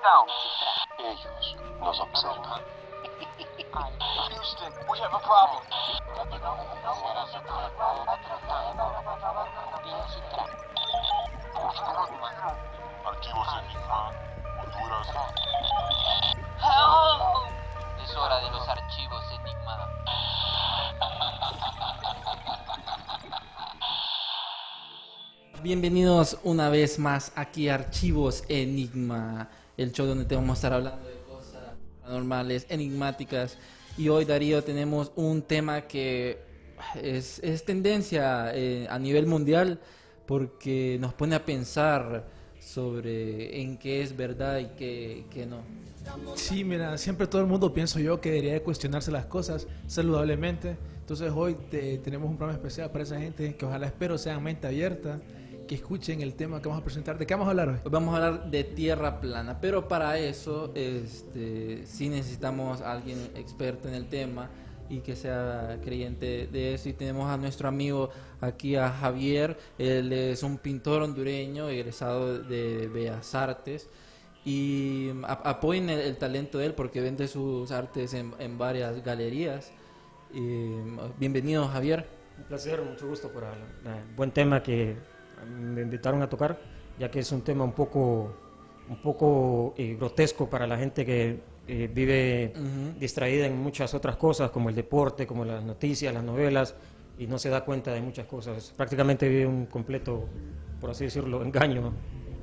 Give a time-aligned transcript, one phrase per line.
[0.00, 2.62] Ellos nos observan.
[4.30, 5.62] Houston, we have a problem.
[13.04, 14.12] Archivos Enigma,
[14.62, 15.08] Honduras.
[18.02, 19.90] Es hora de los archivos Enigma.
[25.62, 30.72] Bienvenidos una vez más aquí a Archivos Enigma, el show donde te vamos a estar
[30.72, 31.62] hablando de cosas
[32.02, 33.58] paranormales, enigmáticas.
[33.98, 36.38] Y hoy, Darío, tenemos un tema que
[37.02, 39.80] es, es tendencia eh, a nivel mundial
[40.26, 42.24] porque nos pone a pensar
[42.60, 45.58] sobre en qué es verdad y qué, qué no.
[46.34, 50.76] Sí, mira, siempre todo el mundo pienso yo que debería de cuestionarse las cosas saludablemente.
[51.00, 54.66] Entonces hoy te- tenemos un programa especial para esa gente que ojalá espero sean mente
[54.66, 55.20] abierta,
[55.70, 57.16] que escuchen el tema que vamos a presentar.
[57.16, 57.76] ¿De qué vamos a hablar hoy?
[57.84, 63.86] Vamos a hablar de tierra plana, pero para eso este, sí necesitamos a alguien experto
[63.86, 64.50] en el tema
[64.88, 66.88] y que sea creyente de eso.
[66.88, 68.10] Y tenemos a nuestro amigo
[68.40, 69.56] aquí, a Javier.
[69.78, 73.88] Él es un pintor hondureño, egresado de Bellas Artes.
[74.44, 79.70] Y apoyen el, el talento de él porque vende sus artes en, en varias galerías.
[80.34, 80.72] Y,
[81.16, 82.08] bienvenido, Javier.
[82.38, 84.96] Un placer, mucho gusto por el, el buen tema que
[85.46, 86.58] me invitaron a tocar,
[86.98, 88.32] ya que es un tema un poco,
[88.88, 92.98] un poco eh, grotesco para la gente que eh, vive Ujú.
[92.98, 96.74] distraída en muchas otras cosas, como el deporte, como las noticias, las novelas,
[97.18, 98.72] y no se da cuenta de muchas cosas.
[98.76, 100.26] Prácticamente vive un completo,
[100.80, 101.80] por así decirlo, engaño.
[101.82, 101.92] ¿no?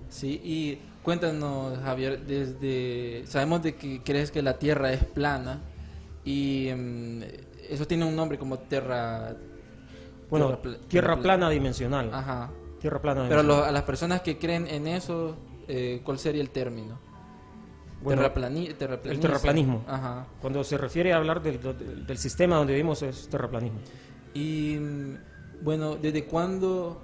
[0.10, 5.60] Sí, y cuéntanos, Javier, desde sabemos de que crees que la Tierra es plana
[6.24, 7.22] y mm,
[7.70, 9.36] eso tiene un nombre como Tierra.
[10.30, 12.10] Bueno, pla- tierra pla- plana dimensional.
[12.14, 12.50] Ajá.
[12.90, 15.36] Tierra plana Pero lo- a las personas que creen en eso,
[15.68, 17.00] eh, ¿cuál sería el término?
[18.02, 18.76] Bueno, Terraplani- el
[19.20, 19.84] terraplanismo.
[19.88, 20.28] Ajá.
[20.42, 23.80] Cuando se refiere a hablar del, del- del sistema donde vivimos es terraplanismo.
[24.34, 24.78] Y
[25.62, 27.02] bueno, ¿desde cuándo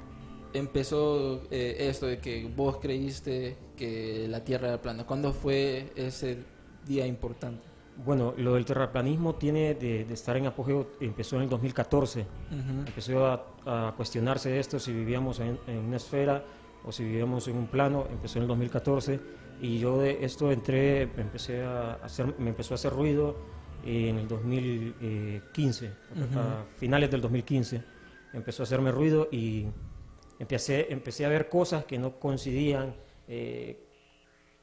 [0.54, 5.06] empezó eh, esto de que vos creíste que la Tierra era plana?
[5.06, 6.38] ¿Cuándo fue ese
[6.86, 7.64] día importante?
[7.98, 12.22] Bueno, lo del terraplanismo tiene de, de estar en apogeo, empezó en el 2014.
[12.22, 12.88] Ujú.
[12.88, 16.44] Empezó a, a cuestionarse de esto, si vivíamos en, en una esfera
[16.84, 19.20] o si vivíamos en un plano, empezó en el 2014
[19.62, 23.38] y yo de esto entré, empecé a hacer, me empezó a hacer ruido
[23.86, 25.92] en el 2015,
[26.36, 27.84] a finales del 2015,
[28.34, 29.68] empezó a hacerme ruido y
[30.40, 32.96] empecé, empecé a ver cosas que no coincidían,
[33.28, 33.83] eh,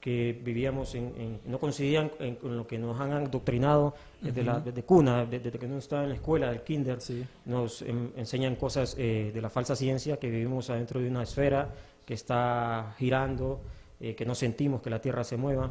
[0.01, 4.59] que vivíamos en, en- no coincidían en- con lo que nos han adoctrinado desde, la,
[4.59, 7.25] desde cuna, desde que uno estaba en la escuela, del kinder, Sí.
[7.45, 11.69] nos em, enseñan cosas eh, de la falsa ciencia, que vivimos adentro de una esfera
[12.07, 13.61] que está girando,
[14.01, 15.71] eh, que no sentimos que la Tierra se mueva,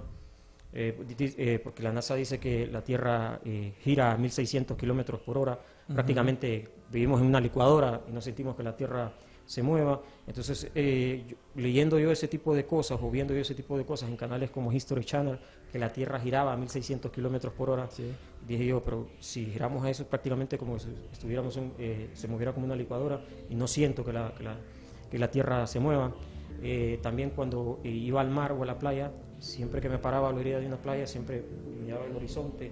[0.73, 5.39] eh, eh, porque la NASA dice que la Tierra eh, gira a 1600 kilómetros por
[5.39, 5.57] hora,
[5.91, 9.12] prácticamente vivimos en una licuadora y no sentimos que la Tierra
[9.49, 9.99] se mueva.
[10.27, 13.83] Entonces, eh, yo- leyendo yo ese tipo de cosas o viendo yo ese tipo de
[13.83, 15.39] cosas en canales como History Channel,
[15.71, 18.03] que la Tierra giraba a 1600 kilómetros por hora, Sí.
[18.47, 22.53] dije yo, pero si giramos a eso prácticamente como si estuviéramos en- eh, se moviera
[22.53, 24.55] como una licuadora y no siento que la, que la,
[25.09, 26.13] que la Tierra se mueva.
[26.61, 30.31] Eh, también cuando iba al mar o a la playa, siempre que me paraba a
[30.31, 31.43] la orilla de una playa, siempre
[31.83, 32.71] miraba el horizonte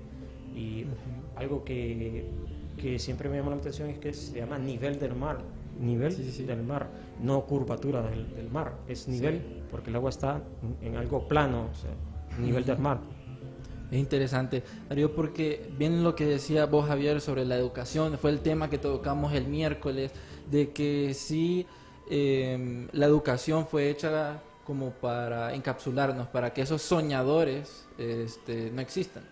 [0.56, 0.86] y
[1.36, 2.26] algo que,
[2.80, 5.40] que siempre me llamó la atención es que se llama nivel del mar,
[5.80, 6.44] nivel Sí, sí.
[6.44, 6.88] del mar,
[7.22, 10.42] no curvatura del, del mar, es nivel porque el agua está
[10.82, 11.92] en, en algo plano, o sea,
[12.40, 13.00] nivel del mar.
[13.90, 18.42] Es interesante, Darío, porque bien lo que decía vos, Javier, sobre la educación, fue el
[18.42, 20.12] tema que tocamos el miércoles,
[20.52, 21.66] de que sí,
[22.10, 29.24] eh, la educación fue hecha como para encapsularnos, para que esos soñadores este, no existan.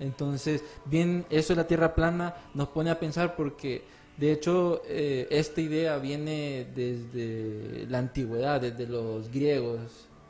[0.00, 3.84] Entonces, bien, eso de la Tierra plana nos pone a pensar porque,
[4.16, 9.80] de hecho, eh, esta idea viene desde la antigüedad, desde los griegos,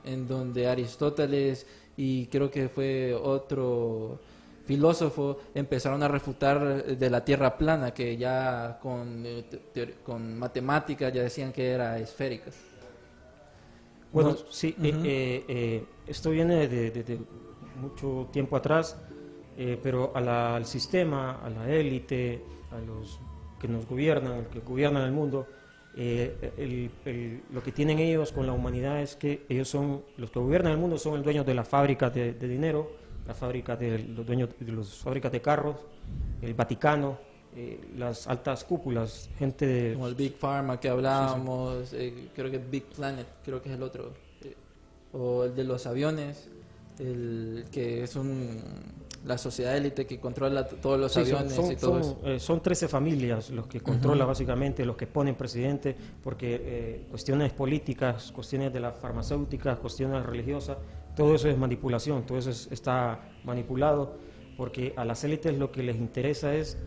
[0.05, 4.19] en donde Aristóteles y creo que fue otro
[4.67, 9.45] filósofo empezaron a refutar de la Tierra plana, que ya con, eh,
[10.05, 12.51] con matemáticas ya decían que era esférica.
[14.13, 17.19] Bueno, No- sí, eh, eh, eh, esto viene de, de- de
[17.81, 18.97] mucho tiempo atrás,
[19.83, 23.19] pero a la- al sistema, a la élite, a los
[23.63, 25.47] que nos gobiernan, que gobiernan el mundo,
[25.97, 30.31] eh, el- el- lo que tienen ellos con la humanidad es que ellos son, los
[30.31, 32.91] que gobiernan el mundo son los dueños de las fábricas de, de dinero,
[33.27, 35.77] las fábricas de los dueños de las fábricas de carros,
[36.43, 37.19] el Vaticano,
[37.55, 42.59] eh, las altas cúpulas, gente de Como el Big Pharma que hablábamos, eh, creo que
[42.59, 44.13] Big Planet, creo que es el otro.
[44.43, 44.57] eh,
[45.13, 46.49] o el de los aviones,
[46.99, 48.61] el que es un,
[49.25, 52.21] la sociedad élite que controla todos los Sí, son, aviones son- y todo son, eso.
[52.25, 57.53] eh, son 13 familias los que controlan básicamente, los que ponen presidente, porque eh, cuestiones
[57.53, 60.79] políticas, cuestiones de las farmacéuticas, cuestiones religiosas,
[61.15, 64.17] todo eso es manipulación, todo eso es- está manipulado,
[64.57, 66.79] porque a las élites lo que les interesa es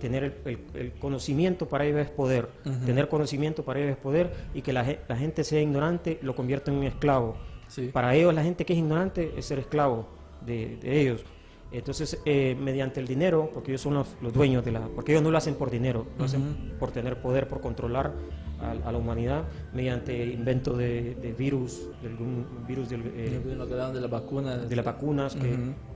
[0.00, 2.84] tener el, el- el conocimiento para ellos es poder, Ujú.
[2.86, 6.34] tener conocimiento para ellos es poder y que la, ge- la gente sea ignorante lo
[6.34, 7.36] convierte en un esclavo.
[7.68, 7.88] Sí.
[7.92, 10.06] Para ellos la gente que es ignorante es ser esclavo
[10.44, 11.24] de, de ellos.
[11.78, 14.80] Entonces, eh, mediante el dinero, porque ellos son los, los dueños de la...
[14.88, 18.12] Porque ellos no lo hacen por dinero, lo hacen por tener poder, por controlar
[18.60, 23.66] a, a la humanidad, mediante invento de, de virus, de algún virus del, eh, lo
[23.66, 24.68] que hablaban de las vacunas.
[24.68, 25.34] de las vacunas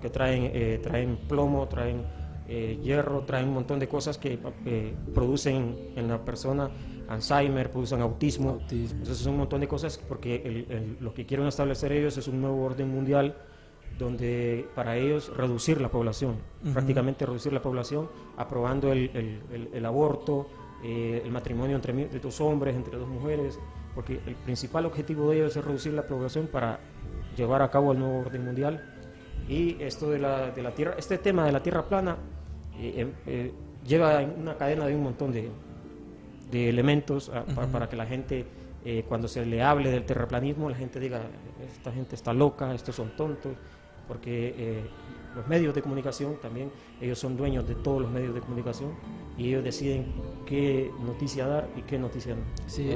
[0.01, 2.03] que, traen, eh, traen plomo, traen
[2.49, 6.71] eh, hierro, traen un montón de cosas que eh, producen en la persona
[7.09, 8.51] Alzheimer, producen autismo.
[8.61, 8.99] Autismo.
[8.99, 12.27] Entonces son un montón de cosas porque el- el- lo que quieren establecer ellos es
[12.27, 13.35] un nuevo orden mundial
[13.97, 16.73] donde para ellos reducir la población, Ujú.
[16.73, 20.47] prácticamente reducir la población, aprobando el, el- el- el aborto,
[20.85, 23.59] eh, el matrimonio entre de dos hombres, entre dos mujeres,
[23.95, 26.79] porque el principal objetivo de ellos es reducir la población para
[27.37, 28.95] llevar a cabo el nuevo orden mundial.
[29.49, 32.17] Y esto de la, de la tierra, este tema de la tierra plana
[32.79, 33.53] eh, eh, eh,
[33.85, 35.51] lleva una cadena de un montón de,
[36.51, 37.73] de elementos ah, pa- Ujú.
[37.73, 38.47] para que la gente,
[38.85, 41.23] eh, cuando se le hable del terraplanismo, la gente diga,
[41.73, 43.57] esta gente está loca, estos son tontos,
[44.09, 44.83] porque eh,
[45.37, 48.95] los medios de comunicación también, ellos son dueños de todos los medios de comunicación
[49.37, 50.07] y ellos deciden
[50.47, 52.91] qué noticia dar y qué noticia no Sí.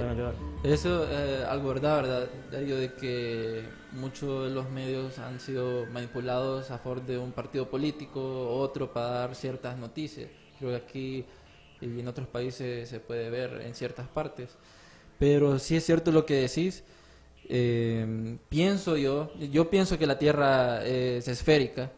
[0.64, 2.30] Eso, eh, algo verdad, ¿verdad?
[2.50, 7.68] Darío, de que muchos de los medios han sido manipulados a favor de un partido
[7.70, 10.28] político, otro para dar ciertas noticias.
[10.58, 11.24] Creo que aquí
[11.80, 14.56] y en otros países se puede ver en ciertas partes.
[15.18, 16.84] Pero sí es cierto lo que decís.
[17.54, 21.92] Eh, pienso yo, yo pienso que la Tierra es esférica,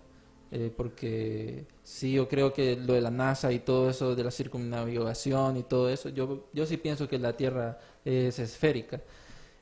[0.50, 4.32] eh, porque sí, yo creo que lo de la NASA y todo eso, de la
[4.32, 9.00] circunnavigación y todo eso, yo, yo sí pienso que la Tierra es esférica.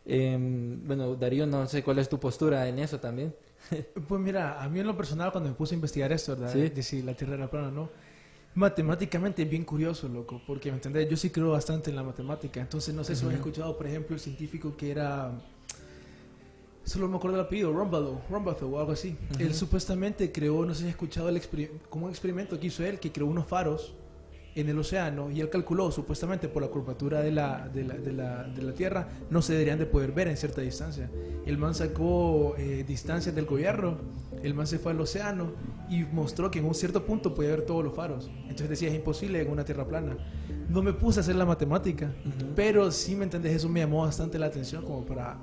[0.06, 0.34] Eh,
[0.82, 3.34] bueno, Darío, no sé cuál es tu postura en eso también.
[4.08, 6.54] Pues mira, a mí en lo personal cuando me puse a investigar esto, ¿verdad?
[6.54, 6.70] Sí.
[6.70, 7.90] De si la Tierra era plana o no,
[8.54, 12.60] matemáticamente es bien curioso, loco, porque me entendés, yo sí creo bastante en la matemática,
[12.60, 15.32] entonces no sé si has escuchado, por ejemplo, el científico que era,
[16.84, 18.18] solo me acuerdo el apellido, Rumbaugh
[18.62, 19.16] o algo así.
[19.38, 21.40] Él supuestamente creó, no sé si has escuchado el
[21.88, 23.94] como un experimento que hizo él, que creó unos faros
[24.54, 28.12] en el océano y él calculó supuestamente por la curvatura de la, de la, de
[28.12, 31.10] la, de la Tierra no se deberían de poder ver en cierta distancia.
[31.46, 33.96] El man sacó eh, distancias del gobierno,
[34.42, 35.52] el man se fue al océano
[35.88, 38.30] y mostró que en un cierto punto podía ver todos los faros.
[38.42, 40.16] Entonces decía, es imposible en una Tierra plana.
[40.68, 42.12] No me puse a hacer la matemática,
[42.54, 45.38] pero sí me entendés, eso me llamó bastante la atención como para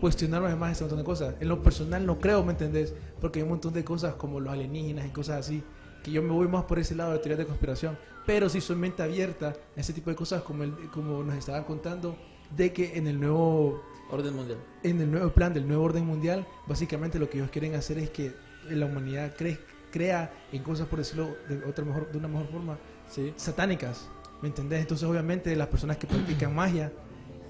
[0.00, 1.34] cuestionarme más este montón de cosas.
[1.40, 2.94] En lo personal no creo, ¿me entendés?
[3.20, 5.62] Porque hay un montón de cosas como los alienígenas y cosas así,
[6.02, 7.98] que yo me voy más por ese lado de teorías de conspiración.
[8.26, 11.64] Pero sí soy mente abierta a ese tipo de cosas como, el, como nos estaban
[11.64, 12.16] contando,
[12.56, 14.58] de que en el nuevo Orden mundial.
[14.84, 18.10] en el nuevo plan del nuevo orden mundial, básicamente lo que ellos quieren hacer es
[18.10, 18.32] que
[18.70, 19.58] la humanidad cre-
[19.90, 23.32] crea en cosas, por decirlo de, otra mejor, de una mejor forma, Sí.
[23.36, 24.08] satánicas.
[24.42, 24.80] ¿Me entendés?
[24.80, 26.92] Entonces, obviamente, las personas que practican magia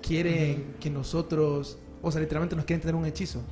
[0.02, 3.42] quieren que nosotros, o sea, literalmente nos quieren tener un hechizo.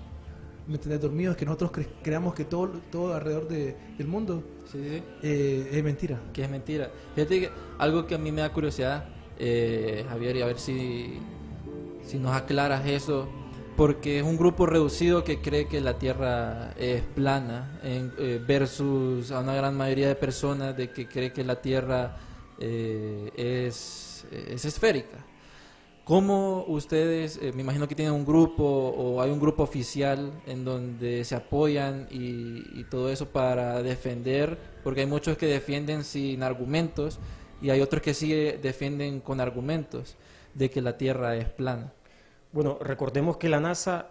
[0.66, 1.00] ¿Me entendés?
[1.00, 4.42] Dormidos, que nosotros cre- creamos que todo, todo alrededor de- del mundo
[4.72, 5.02] Sí, sí.
[5.22, 6.18] eh, es mentira.
[6.32, 6.90] que es mentira.
[7.14, 9.04] Fíjate que algo que a mí me da curiosidad,
[9.38, 11.18] eh, Javier, y a ver si,
[12.06, 13.28] si nos aclaras eso,
[13.76, 19.32] porque es un grupo reducido que cree que la Tierra es plana, en- eh, versus
[19.32, 22.16] a una gran mayoría de personas de que cree que la Tierra
[23.36, 25.18] es, es esférica.
[26.04, 30.62] ¿Cómo ustedes, eh, me imagino que tienen un grupo o hay un grupo oficial en
[30.62, 34.58] donde se apoyan y, todo eso para defender?
[34.82, 37.18] Porque hay muchos que defienden sin argumentos
[37.62, 40.14] y hay otros que sí eh, defienden con argumentos
[40.52, 41.94] de que la Tierra es plana.
[42.52, 44.10] Bueno, recordemos que la NASA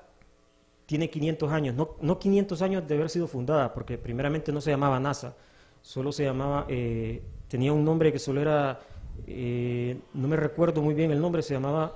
[0.87, 4.71] tiene 500 años, no, no 500 años de haber sido fundada, porque primeramente no se
[4.71, 5.35] llamaba NASA,
[5.83, 8.79] solo se llamaba, eh, tenía un nombre que solo era,
[9.27, 11.95] eh, no me recuerdo muy bien el nombre, se llamaba,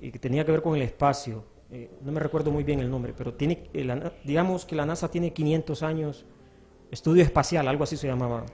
[0.00, 1.44] eh, que tenía que ver con el espacio.
[1.70, 4.86] eh, no me recuerdo muy bien el nombre, pero tiene, eh, la digamos que la
[4.86, 6.24] NASA tiene 500 años,
[6.90, 8.44] estudio espacial, algo así se llamaba,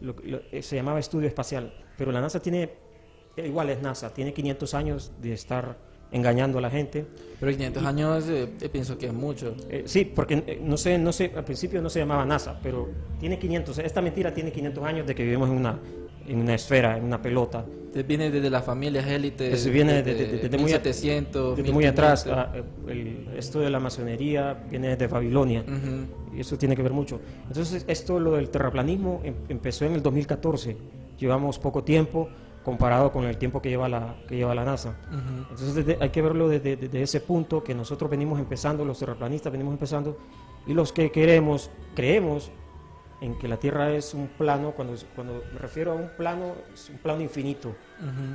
[0.00, 2.70] Lo- lo- se llamaba estudio espacial, pero la NASA tiene,
[3.36, 5.78] igual es NASA, tiene 500 años de estar
[6.12, 7.06] engañando a la gente.
[7.40, 9.56] Pero 500 años eh, eh, pienso que es mucho.
[9.86, 13.78] Sí, porque no sé, no sé, al principio no se llamaba NASA, pero tiene 500,
[13.78, 15.78] esta mentira tiene 500 años de que vivimos en una,
[16.28, 17.64] en una esfera, en una pelota.
[18.06, 19.64] Viene desde las familias élites.
[19.72, 22.26] Viene desde, desde- desde muy, a- 1700, desde muy atrás.
[22.26, 22.64] 1500.
[22.66, 25.62] ah, el- esto de la masonería viene desde Babilonia.
[25.62, 26.36] Ujú.
[26.36, 27.20] Y eso tiene que ver mucho.
[27.48, 30.76] Entonces, esto, lo del terraplanismo, em- empezó en el 2014.
[31.18, 32.28] Llevamos poco tiempo
[32.62, 34.98] comparado con el tiempo que lleva la, que lleva la NASA.
[35.08, 35.40] Ujú.
[35.52, 39.50] Entonces, desde- hay que verlo desde, desde ese punto que nosotros venimos empezando, los terraplanistas
[39.52, 40.18] venimos empezando,
[40.66, 42.50] y los que queremos, creemos
[43.20, 46.90] en que la Tierra es un plano, cuando, cuando me refiero a un plano, es
[46.90, 47.74] un plano infinito.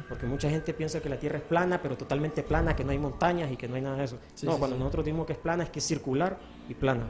[0.09, 2.97] Porque mucha gente piensa que la Tierra es plana, pero totalmente plana, que no hay
[2.97, 4.17] montañas y que no hay nada de eso.
[4.33, 4.79] Sí, no, sí, cuando sí.
[4.79, 7.03] nosotros decimos que es plana, es que es circular y plana.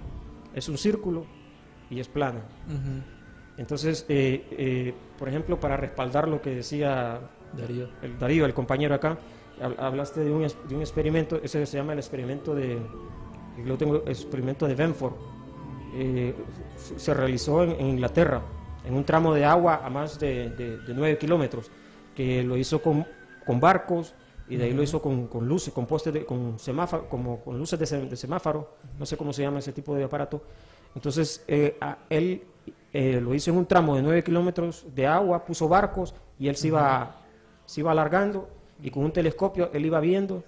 [0.53, 1.25] Es un círculo
[1.89, 2.41] y es plana.
[3.57, 7.19] Entonces, eh, eh, por ejemplo, para respaldar lo que decía
[7.53, 7.89] Darío.
[8.01, 9.17] el Darío, el compañero acá,
[9.61, 12.79] hab- hablaste de un, de un experimento, ese se llama el experimento de,
[13.57, 15.13] yo lo tengo, experimento de Benford.
[15.93, 16.33] Eh,
[16.97, 18.41] se realizó en, en Inglaterra,
[18.85, 21.69] en un tramo de agua a más de, de, de 9 kilómetros,
[22.15, 23.05] que lo hizo con,
[23.45, 24.13] con barcos
[24.47, 27.57] y de ahí lo hizo con, con luces, con postes, de, con semáforo, como con
[27.57, 30.41] luces de, de semáforo, no sé cómo se llama ese tipo de aparato.
[30.95, 32.43] Entonces, eh, a- él
[32.93, 36.55] eh, lo hizo en un tramo de 9 kilómetros de agua, puso barcos y él
[36.57, 37.21] se iba,
[37.65, 38.49] se iba alargando
[38.83, 40.43] y con un telescopio él iba viendo.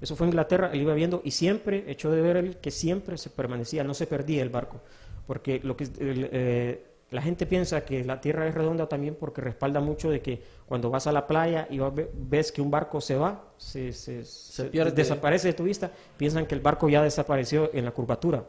[0.00, 3.30] Eso fue Inglaterra, él iba viendo y siempre, echó de ver él que siempre se
[3.30, 4.80] permanecía, no se perdía el barco.
[5.26, 9.40] Porque lo que el, eh, la gente piensa que la Tierra es redonda también porque
[9.40, 13.00] respalda mucho de que cuando vas a la playa y vas- ves que un barco
[13.00, 14.90] se va, se, se- se pierde.
[14.96, 18.44] desaparece de tu vista, piensan que el barco ya desapareció en la curvatura.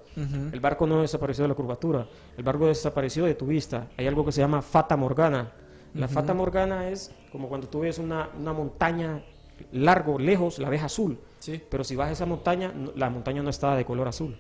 [0.54, 3.88] El barco no desapareció de la curvatura, el barco desapareció de tu vista.
[3.96, 5.52] Hay algo que se llama fata morgana.
[5.94, 9.24] La fata morgana es como cuando tú ves una, una montaña
[9.72, 11.18] largo, lejos, la ves azul.
[11.48, 11.62] Sí.
[11.70, 14.36] Pero si vas a esa montaña, no- la montaña no está de color azul.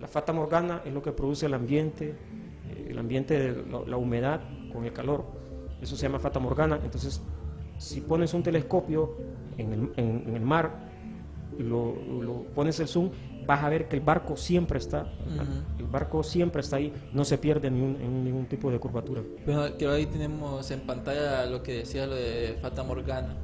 [0.00, 2.10] La fata morgana es lo que produce el ambiente,
[2.70, 4.40] eh, el ambiente de la, la humedad
[4.72, 5.24] con el calor.
[5.80, 6.78] Eso se llama fata morgana.
[6.84, 7.22] Entonces,
[7.78, 9.16] si pones un telescopio
[9.58, 10.66] en el, en- en el mar,
[11.58, 13.10] lo, lo pones el zoom,
[13.46, 15.06] vas a ver que el barco siempre está,
[15.78, 19.22] el barco siempre está ahí, no se pierde en ningún, ningún tipo de curvatura.
[19.46, 23.36] Bueno, que ahí tenemos en pantalla lo que decía lo de Fata Morgana.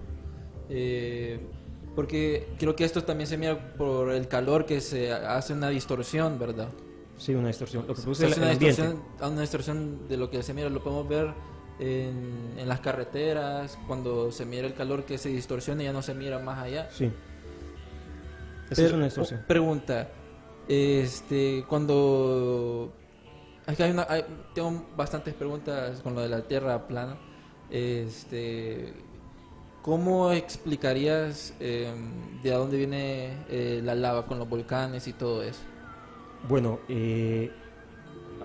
[0.68, 1.38] Eh,
[1.96, 6.38] porque creo que esto también se mira por el calor que se hace una distorsión,
[6.38, 6.68] ¿verdad?
[7.18, 7.84] Sí, una distorsión.
[7.86, 11.08] Lo que produce el, una distorsión, una distorsión de lo que se mira, lo podemos
[11.08, 11.32] ver
[11.78, 16.02] en, en las carreteras, cuando se mira el calor que se distorsiona y ya no
[16.02, 16.88] se mira más allá.
[16.90, 17.10] Sí.
[18.70, 19.40] Esa es una distorsión.
[19.42, 20.08] oh, Pregunta,
[20.68, 22.92] este, cuando
[23.66, 27.18] es que hay una, hay- tengo bastantes preguntas con lo de la Tierra plana.
[27.68, 28.94] Este,
[29.82, 31.92] ¿cómo explicarías eh,
[32.42, 35.60] de dónde viene eh, la lava con los volcanes y todo eso?
[36.48, 37.50] Bueno, eh,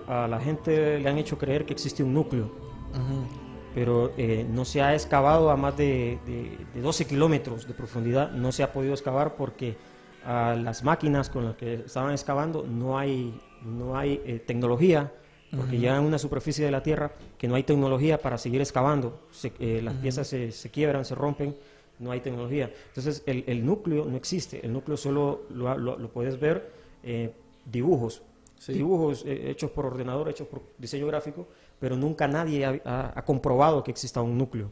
[0.06, 2.50] a la gente le han hecho creer que existe un núcleo,
[3.74, 8.30] pero eh, no se ha excavado a más de, de- de 12 kilómetros de profundidad,
[8.30, 9.76] no se ha podido excavar porque
[10.24, 15.12] a las máquinas con las que estaban excavando no hay, no hay eh, tecnología,
[15.54, 19.20] porque ya en una superficie de la Tierra que no hay tecnología para seguir excavando,
[19.30, 21.54] Se- eh, las piezas se, se quiebran, se rompen,
[21.98, 22.70] no hay tecnología.
[22.88, 26.70] Entonces el, el núcleo no existe, el núcleo solo lo, lo- lo puedes ver
[27.02, 27.30] eh,
[27.64, 28.22] dibujos,
[28.58, 28.72] Sí.
[28.72, 31.46] dibujos eh, hechos por ordenador, hechos por diseño gráfico,
[31.78, 34.70] pero nunca nadie ha, ha- ha comprobado que exista un núcleo.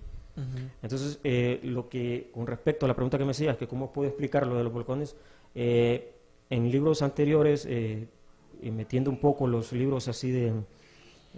[0.83, 4.09] Entonces, eh, lo que con respecto a la pregunta que me hacías, que cómo puedo
[4.09, 5.15] explicar lo de los volcanes,
[5.55, 6.13] eh,
[6.51, 8.09] en libros anteriores, eh,
[8.63, 10.53] metiendo un poco los libros así de,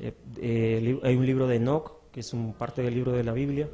[0.01, 3.33] eh, eh, hay un libro de Enoch, que es un parte del libro de la
[3.33, 3.69] Biblia,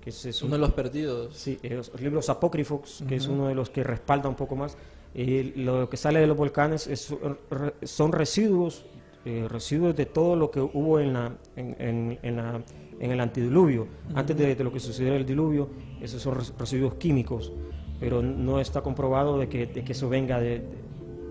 [0.00, 1.34] que es, es un- Uno de los perdidos.
[1.36, 4.76] Sí, eh, los libros apócrifos, que es uno de los que respalda un poco más.
[5.14, 7.14] Eh, lo que sale de los volcanes es-
[7.82, 8.84] son residuos,
[9.24, 12.62] eh, residuos de todo lo que hubo en, la, en, en- en la-
[13.00, 13.86] en el antidiluvio.
[14.14, 15.68] Antes de, de lo que sucediera el diluvio,
[16.00, 17.52] esos son res- residuos químicos,
[18.00, 20.62] pero no está comprobado de que, de que eso venga de-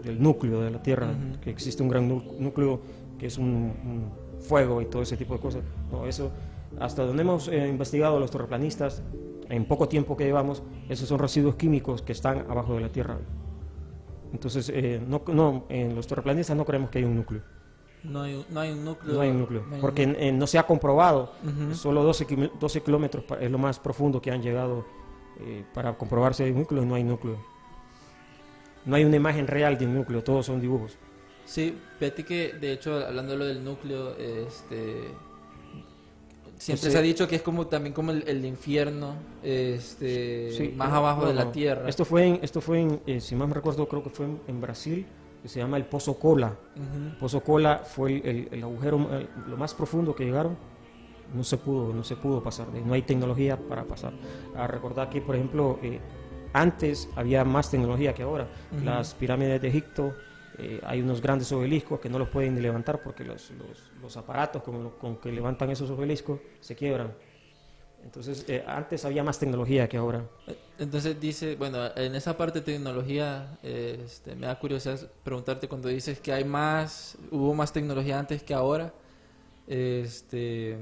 [0.07, 1.09] del núcleo de la Tierra,
[1.41, 2.79] que existe un gran nú- núcleo
[3.19, 4.11] que es un, un
[4.41, 5.63] fuego y todo ese tipo de cosas.
[5.91, 6.31] No, eso,
[6.79, 9.01] hasta donde hemos eh, investigado los terraplanistas,
[9.49, 13.17] en poco tiempo que llevamos, esos son residuos químicos que están abajo de la Tierra.
[14.33, 17.41] Entonces, eh, no, no, en los terraplanistas no creemos que hay un núcleo.
[18.03, 19.13] No hay, no hay un núcleo.
[19.15, 19.61] No hay un núcleo.
[19.61, 20.27] no hay un Porque núcleo.
[20.27, 21.31] eh, no se ha comprobado.
[21.43, 21.73] Ujú.
[21.75, 24.85] Solo 12, quim- 12 kilómetros es lo más profundo que han llegado
[25.39, 26.85] eh, para comprobarse hay un núcleo.
[26.85, 27.37] No hay núcleo.
[28.87, 30.97] No hay una imagen real de un núcleo, todos son dibujos.
[31.45, 35.09] Sí, fíjate que de hecho hablando de lo del núcleo, este
[36.57, 39.13] siempre Pues, se ha eh, dicho que es como también como el, el infierno,
[39.43, 41.51] este Sí, más no, abajo no, de la no.
[41.51, 41.87] tierra.
[41.87, 44.39] Esto fue, en, esto fue en, eh, si mal me recuerdo, creo que fue en,
[44.47, 45.05] en Brasil,
[45.41, 46.55] que se llama el Pozo Cola.
[47.19, 49.07] Pozo Cola fue el, el- el agujero,
[49.47, 50.57] lo más profundo que llegaron.
[51.35, 54.13] No se pudo, no se pudo pasar, no hay tecnología para pasar.
[54.55, 55.99] A recordar que, por ejemplo, eh,
[56.53, 58.47] antes había más tecnología que ahora.
[58.83, 60.15] Las pirámides de Egipto,
[60.57, 64.63] eh, hay unos grandes obeliscos que no los pueden levantar porque los, los- los aparatos
[64.63, 67.13] con, con que levantan esos obeliscos se quiebran.
[68.03, 70.23] Entonces, eh, antes había más tecnología que ahora.
[70.79, 75.89] Entonces dice, bueno, en esa parte de tecnología, eh, este, me da curiosidad preguntarte cuando
[75.89, 78.93] dices que hay más, hubo más tecnología antes que ahora,
[79.67, 80.77] este,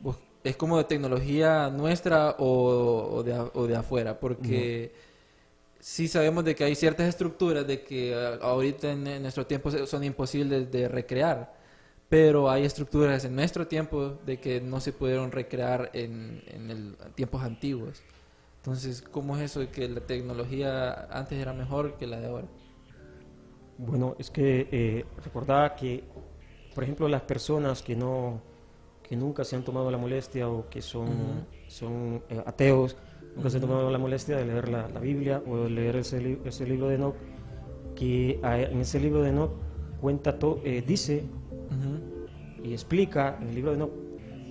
[0.00, 4.92] vos- es como de tecnología nuestra o, o de, o de afuera, porque
[5.78, 9.70] sí sabemos de que hay ciertas estructuras de que ah, ahorita en, en nuestro tiempo
[9.70, 11.54] son imposibles de recrear,
[12.08, 16.96] pero hay estructuras en nuestro tiempo de que no se pudieron recrear en, en el,
[17.14, 18.02] tiempos antiguos.
[18.58, 22.46] Entonces, ¿cómo es eso de que la tecnología antes era mejor que la de ahora?
[23.78, 26.04] Bueno, es que eh, recordaba que,
[26.74, 28.40] por ejemplo, las personas que no
[29.12, 31.44] que nunca se han tomado la molestia o que son, Ujú.
[31.68, 32.96] son eh, ateos,
[33.36, 36.18] nunca se han tomado la molestia de leer la, la Biblia o de leer ese,
[36.18, 37.14] li- ese libro de Enoch,
[37.94, 39.50] que en ese libro de Enoch
[40.00, 41.24] cuenta todo, dice
[41.66, 42.66] Ujú.
[42.66, 43.90] y explica en el libro de Enoch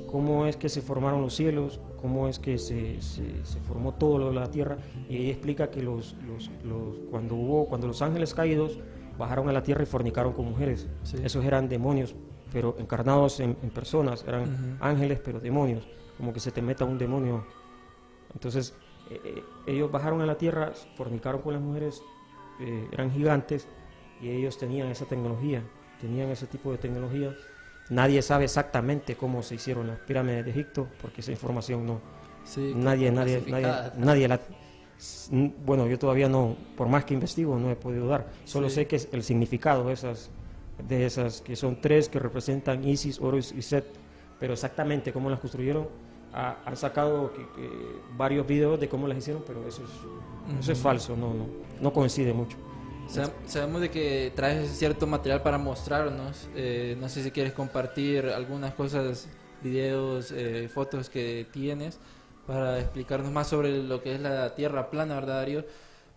[0.06, 4.20] cómo es que se formaron los cielos, cómo es que se, se- se formó todo
[4.20, 4.78] lo de la tierra,
[5.10, 8.78] y explica que los, los- los- cuando hubo, cuando los ángeles caídos
[9.18, 11.18] bajaron a la tierra y fornicaron con mujeres, Sí.
[11.24, 12.14] esos eran demonios,
[12.52, 14.52] pero encarnados en, en personas, eran Ujú.
[14.86, 17.44] ángeles pero demonios, como que se te meta un demonio.
[18.34, 18.74] Entonces,
[19.10, 22.02] eh, eh, ellos bajaron a la tierra, fornicaron con las mujeres,
[22.60, 23.68] eh, eran gigantes
[24.22, 25.64] y ellos tenían esa tecnología,
[26.00, 27.34] tenían ese tipo de tecnología.
[27.90, 32.00] Nadie sabe exactamente cómo se hicieron las pirámides de Egipto, porque esa información no,
[32.44, 34.40] Sí, nadie, nadie, nadie, nadie la...
[34.98, 35.30] s-
[35.66, 38.28] Bueno, yo todavía no, por más que investigo, no he podido dar.
[38.46, 38.76] Solo Sí.
[38.76, 40.30] sé que es el significado de esas,
[40.88, 43.86] de esas, que son tres que representan Isis, Horus y Set,
[44.40, 45.88] pero exactamente cómo las construyeron,
[46.34, 47.70] ha- han sacado que- que
[48.18, 51.46] varios videos de cómo las hicieron, pero eso es, eso es falso, no, no,
[51.80, 52.58] no coincide mucho.
[53.10, 56.48] Sab- Sabemos de que traes cierto material para mostrarnos.
[56.56, 59.28] eh, no sé si quieres compartir algunas cosas,
[59.62, 62.00] videos, eh, fotos que tienes
[62.48, 65.64] para explicarnos más sobre lo que es la Tierra plana, ¿verdad, Darío?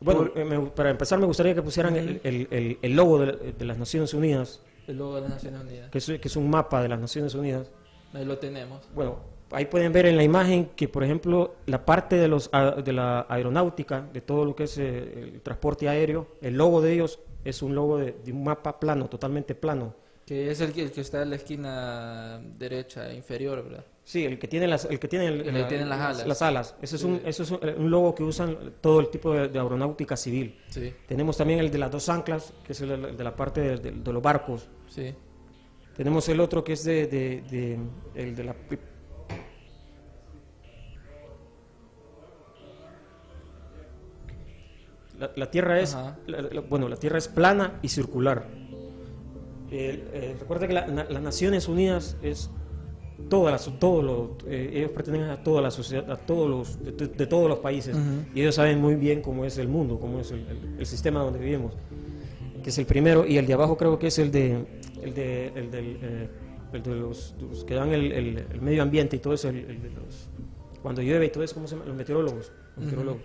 [0.04, 3.18] Bueno, Por- eh, me- para empezar me gustaría que pusieran el, el- el- el logo
[3.20, 5.90] de, de las Naciones Unidas, el logo de las Naciones Unidas.
[5.90, 7.70] que es, que es un mapa de las Naciones Unidas.
[8.12, 8.80] Ahí lo tenemos.
[8.94, 9.16] Bueno,
[9.50, 12.50] ahí pueden ver en la imagen que, por ejemplo, la parte de, los,
[12.84, 16.92] de la aeronáutica, de todo lo que es eh, el transporte aéreo, el logo de
[16.92, 19.94] ellos es un logo de, de un mapa plano, totalmente plano.
[20.26, 23.84] Que es el que, el que está en la esquina derecha inferior, ¿verdad?
[24.04, 26.26] Sí, el que tiene las, el que tiene, el- El que tiene las alas.
[26.26, 26.76] Las alas.
[26.82, 30.14] Ese es, un, ese es un, logo que usan todo el tipo de, de aeronáutica
[30.16, 30.60] civil.
[30.68, 33.60] Sí, Tenemos también el de las dos anclas, que es el, el de la parte
[33.62, 34.68] de, de- de los barcos.
[34.88, 35.14] sí.
[35.96, 37.04] Tenemos el otro que es de,
[38.16, 38.56] el de la
[45.18, 45.94] la, la tierra es
[46.26, 48.46] la- la- bueno la tierra es plana y circular.
[49.70, 52.50] Eh, recuerda que las Naciones Unidas es
[53.28, 57.06] todas las todos los eh, ellos pertenecen a toda la sociedad a todos los de,
[57.08, 58.26] de- todos los países Ujú.
[58.34, 61.20] y ellos saben muy bien cómo es el mundo cómo es el, el- el sistema
[61.20, 61.72] donde vivimos
[62.62, 64.64] que es el primero, y el de abajo creo que es el de,
[65.02, 66.28] el de, el del, eh,
[66.72, 69.90] el de los, los que dan el, el- medio ambiente y todo eso, el, de
[69.90, 70.30] los,
[70.82, 71.86] cuando llueve y todo eso, ¿cómo se llama?
[71.86, 72.52] Los meteorólogos.
[72.76, 73.20] los meteorólogos.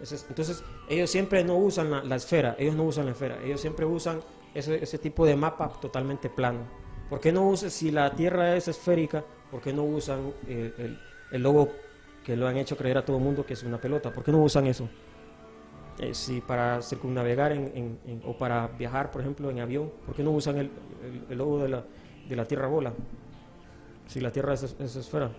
[0.00, 3.38] Ese es- entonces, ellos siempre no usan la, la esfera, ellos no usan la esfera,
[3.44, 4.20] ellos siempre usan
[4.54, 6.60] ese, ese tipo de mapa totalmente plano.
[7.08, 10.98] ¿Por qué no usan, si la Tierra es esférica, por qué no usan eh, el,
[11.32, 11.70] el logo
[12.24, 14.12] que lo han hecho creer a todo el mundo que es una pelota?
[14.12, 14.88] ¿Por qué no usan eso?
[15.98, 20.14] Eh, si para circunnavegar en, en- en- o para viajar, por ejemplo, en avión, ¿por
[20.14, 20.70] qué no usan el,
[21.02, 21.84] el- el logo de la,
[22.28, 22.92] de la Tierra bola?
[24.06, 25.30] Si la Tierra es, es esfera.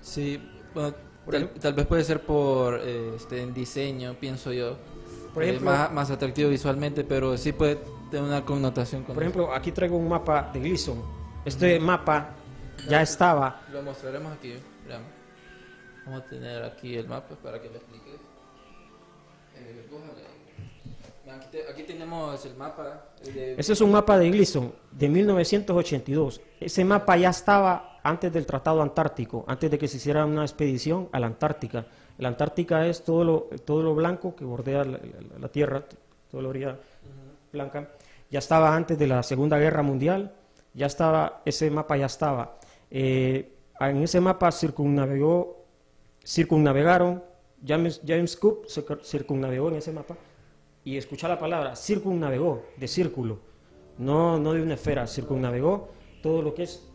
[0.00, 0.40] Sí,
[0.74, 0.94] bueno,
[1.30, 4.76] tal, tal vez puede ser por eh, este, en diseño, pienso yo.
[5.32, 7.78] Por Eh, ejemplo- más, más atractivo visualmente, pero sí puede
[8.12, 9.30] tener una connotación con Por eso.
[9.30, 11.02] ejemplo, aquí traigo un mapa de Gleason.
[11.44, 12.30] Este mapa
[12.88, 13.62] ya estaba.
[13.72, 14.54] Lo mostraremos aquí.
[16.04, 18.20] Vamos a tener aquí el mapa para que lo expliques.
[19.56, 19.88] Eh.
[21.30, 23.04] Aquí, te- aquí tenemos el mapa.
[23.24, 26.40] el de- Ese es un mapa de Gleason de 1982.
[26.60, 31.08] Ese mapa ya estaba antes del Tratado Antártico, antes de que se hiciera una expedición
[31.12, 31.86] a la Antártica.
[32.18, 35.82] La Antártica es todo lo, todo lo blanco que bordea la, la- la Tierra,
[36.30, 36.76] toda la orilla
[37.52, 37.88] blanca.
[38.32, 40.34] Ya estaba antes de la Segunda Guerra Mundial,
[40.72, 42.58] ya estaba, ese mapa ya estaba.
[42.90, 45.66] Eh, en ese mapa circunnavegó,
[46.24, 47.22] circunnavegaron,
[47.64, 50.16] James, James Cook circ- circunnavegó en ese mapa
[50.82, 53.38] y escuchá la palabra, circunnavegó, de círculo,
[53.98, 55.90] no, no de una esfera, circunnavegó
[56.22, 56.88] todo lo que es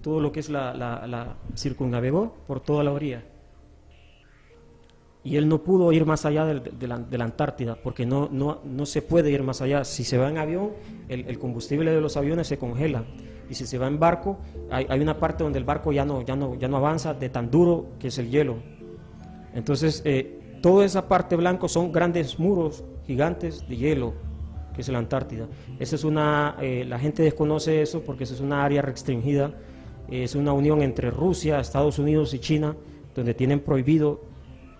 [0.00, 3.22] todo lo que es la, la circunnavegó por toda la orilla.
[5.24, 9.00] Y él no pudo ir más allá de, la, Antártida, porque no, no, no se
[9.00, 9.82] puede ir más allá.
[9.84, 10.72] Si se va en avión,
[11.08, 13.04] el, combustible de los aviones se congela.
[13.48, 14.38] Y si se va en barco,
[14.70, 17.30] hay, hay una parte donde el barco ya no, ya, no, ya no avanza de
[17.30, 18.56] tan duro que es el hielo.
[19.54, 24.12] Entonces, eh, toda esa parte blanco son grandes muros gigantes de hielo,
[24.74, 25.48] que es la Antártida.
[25.78, 29.54] Esa es una, eh, la gente desconoce eso porque esa es una área restringida.
[30.10, 32.76] Es una unión entre Rusia, Estados Unidos y China,
[33.14, 34.33] donde tienen prohibido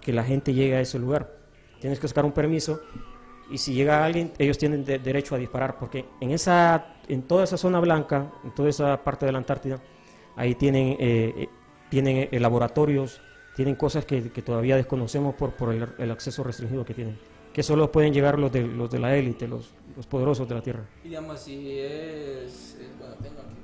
[0.04, 1.32] que la gente llegue a ese lugar.
[1.80, 2.80] Tienes que sacar un permiso
[3.50, 7.44] y si llega alguien, ellos tienen de- derecho a disparar, porque en, esa, en toda
[7.44, 9.80] esa zona blanca, en toda esa parte de la Antártida,
[10.36, 11.48] ahí tienen, eh, eh,
[11.90, 13.20] tienen eh, laboratorios,
[13.56, 17.18] tienen cosas que, que todavía desconocemos por, por el, el acceso restringido que tienen,
[17.52, 20.62] que solo pueden llegar los de, los de la élite, los, los poderosos de la
[20.62, 20.84] Tierra.
[21.04, 22.78] Y digamos, si es.
[22.80, 23.54] eh, Bueno, tengo aquí.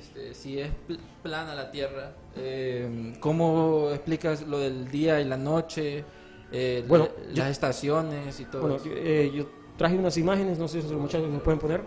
[0.00, 5.36] Este, si es pl- plana la Tierra, eh, ¿cómo explicas lo del día y la
[5.36, 6.04] noche?
[6.52, 9.44] eh, Bueno, la- yo- las estaciones y todo Bueno, yo, eh, yo
[9.76, 11.82] traje unas imágenes, no sé si los muchachos nos pueden poner.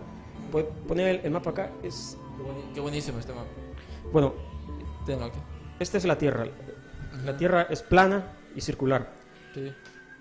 [0.51, 1.71] Pueden poner el, el mapa acá.
[1.81, 2.17] Es,
[2.75, 3.47] Qué, buenísimo este mapa.
[4.11, 4.33] bueno,
[5.07, 5.29] Tengo
[5.79, 6.45] esta es la Tierra.
[7.25, 9.11] La Tierra es plana y circular.
[9.55, 9.73] Sí.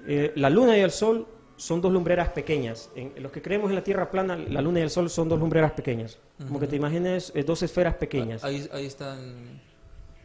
[0.07, 2.91] Eh, la Luna y el Sol son dos lumbreras pequeñas.
[2.95, 5.29] En, en los que creemos en la Tierra plana, la Luna y el Sol son
[5.29, 6.19] dos lumbreras pequeñas.
[6.47, 8.43] Como que te imagines eh, dos esferas pequeñas.
[8.45, 9.61] Ahí, ahí están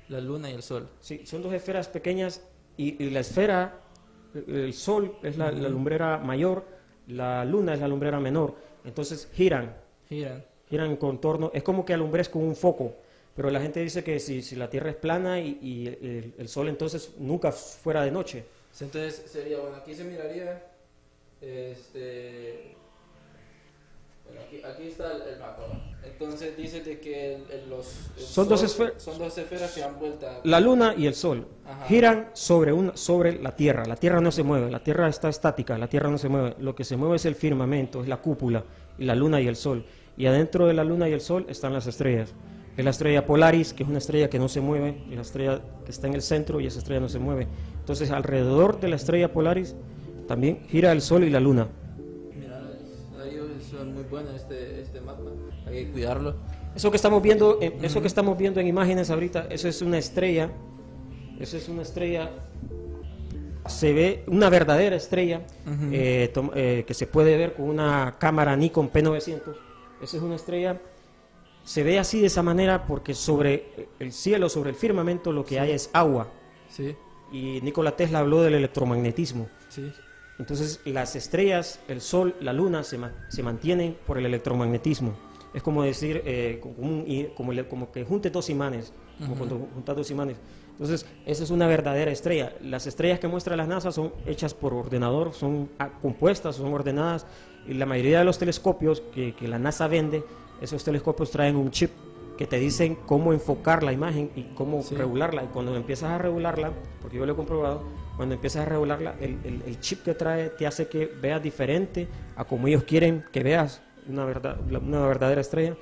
[0.09, 0.87] la luna y el sol.
[1.01, 2.41] Sí, son dos esferas pequeñas
[2.77, 3.81] y, y la esfera,
[4.33, 6.65] el el Sol es la, la lumbrera mayor,
[7.07, 8.55] la Luna es la lumbrera menor.
[8.85, 9.75] Entonces giran,
[10.07, 10.43] Giran.
[10.69, 11.51] giran en contorno.
[11.53, 12.95] Es como que alumbres con un foco.
[13.35, 16.47] Pero la gente dice que si, si la Tierra es plana y, y el, el
[16.47, 18.45] Sol entonces nunca fuera de noche.
[18.79, 20.63] Entonces sería, bueno, aquí se miraría,
[21.41, 22.75] este,
[24.25, 25.37] bueno, aquí, aquí está el, el.
[26.03, 29.01] Entonces dice de que el- el- los el Son dos esferas.
[29.01, 30.39] son dos esferas que dan vuelta.
[30.43, 31.85] La Luna y el Sol Ajá.
[31.85, 33.85] giran sobre, una, sobre la Tierra.
[33.85, 36.55] La Tierra no se mueve, la Tierra está estática, la Tierra no se mueve.
[36.59, 38.63] Lo que se mueve es el firmamento, es la cúpula,
[38.97, 39.85] y la Luna y el Sol.
[40.17, 42.33] Y adentro de la Luna y el Sol están las estrellas.
[42.75, 45.61] Es la estrella Polaris, que es una estrella que no se mueve, y la estrella
[45.85, 47.47] que está en el centro, y esa estrella no se mueve.
[47.79, 49.75] Entonces, alrededor de la estrella Polaris
[50.27, 51.67] también gira el Sol y la Luna.
[52.35, 52.61] Mira,
[53.57, 55.21] es muy bueno este, este mapa,
[55.65, 56.35] hay que cuidarlo.
[56.75, 59.97] Eso que estamos viendo, eh, eso que estamos viendo en imágenes ahorita, eso es una
[59.97, 60.51] estrella,
[61.39, 62.29] eso es una estrella,
[63.65, 65.41] se ve una verdadera estrella
[65.91, 69.55] eh, eh, que se puede ver con una cámara Nikon P900.
[70.01, 70.79] Esa es una estrella,
[71.63, 75.59] se ve así de esa manera porque sobre el cielo, sobre el firmamento, lo que
[75.59, 76.27] hay es agua.
[76.69, 76.95] Sí,
[77.31, 79.47] Y Nikola Tesla habló del electromagnetismo.
[79.69, 79.91] sí.
[80.39, 85.13] Entonces las estrellas, el sol, la luna se, ma- se mantienen por el electromagnetismo.
[85.53, 89.35] Es como decir, eh, como, un- y- como, le- como que junte dos imanes, como
[89.35, 90.37] cuando juntas dos imanes.
[90.73, 92.53] Entonces, esa es una verdadera estrella.
[92.61, 97.25] Las estrellas que muestra la NASA son hechas por ordenador, son ah, compuestas, son ordenadas.
[97.67, 100.23] Y la mayoría de los telescopios que, que la NASA vende,
[100.61, 101.89] esos telescopios traen un chip
[102.37, 104.95] que te dicen cómo enfocar la imagen y cómo Sí.
[104.95, 105.43] regularla.
[105.43, 106.71] Y cuando empiezas a regularla,
[107.01, 107.83] porque yo lo he comprobado,
[108.15, 112.07] cuando empiezas a regularla, el, el- el chip que trae te hace que veas diferente
[112.35, 115.75] a como ellos quieren que veas una, verdad, una verdadera estrella.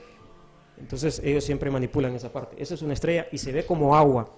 [0.77, 2.55] Entonces ellos siempre manipulan esa parte.
[2.61, 4.29] Esa es una estrella y se ve como agua.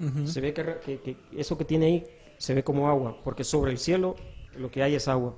[0.00, 0.26] Ujú.
[0.26, 2.04] Se ve que, que- que eso que tiene ahí
[2.38, 4.14] se ve como agua, porque sobre el cielo
[4.56, 5.34] lo que hay es agua.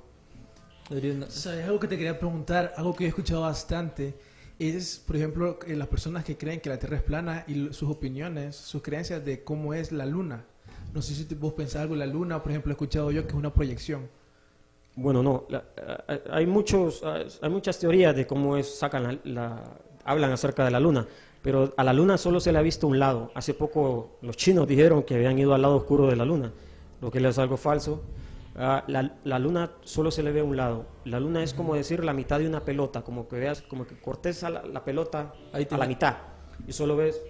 [0.89, 1.65] Debería una- ¿Sabes?
[1.65, 4.15] Algo que te quería preguntar, algo que he escuchado bastante,
[4.59, 8.55] es, por ejemplo, las personas que creen que la Tierra es plana y sus opiniones,
[8.55, 10.43] sus creencias de cómo es la Luna.
[10.93, 13.29] No sé si vos pensás algo en la Luna, por ejemplo, he escuchado yo que
[13.29, 14.07] es una proyección.
[14.95, 15.63] Bueno, no, la-
[16.31, 19.63] hay muchos, hay muchas teorías de cómo es, sacan la, la-
[20.03, 21.07] hablan acerca de la luna,
[21.41, 23.31] pero a la luna solo se le ha visto un lado.
[23.35, 26.51] Hace poco los chinos dijeron que habían ido al lado oscuro de la luna,
[27.01, 28.01] lo que es algo falso.
[28.55, 30.85] Ah, la, la luna solo se le ve un lado.
[31.05, 33.95] La luna es como decir la mitad de una pelota, como que veas, como que
[33.99, 36.15] cortes a la, la pelota Ahí a la mitad
[36.67, 37.21] y solo ves.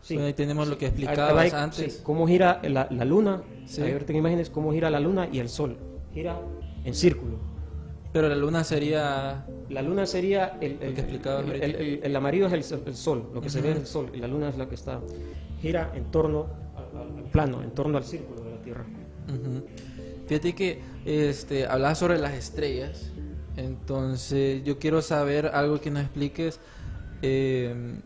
[0.00, 1.94] Sí, Bueno, ahí tenemos lo que explicabas ahí- antes.
[1.96, 3.42] sí, cómo gira la, la luna.
[3.66, 3.82] Sí.
[3.82, 5.76] Ahí ahorita en imágenes cómo gira la luna y el sol.
[6.12, 6.40] Gira
[6.84, 7.36] en círculo.
[8.12, 9.46] Pero la luna sería...
[9.70, 13.30] La luna sería el, el, Lo que explicabas el- el- el- amarillo es el, sol-
[13.32, 15.00] lo que se ve es el sol, y la luna es la que está
[15.62, 18.84] gira en torno al- al plano, en torno al círculo de la Tierra.
[19.28, 19.64] Ujú.
[20.26, 23.10] Fíjate que este, sobre las estrellas.
[23.56, 26.58] Entonces, yo quiero saber algo que nos expliques.
[27.20, 28.00] eh,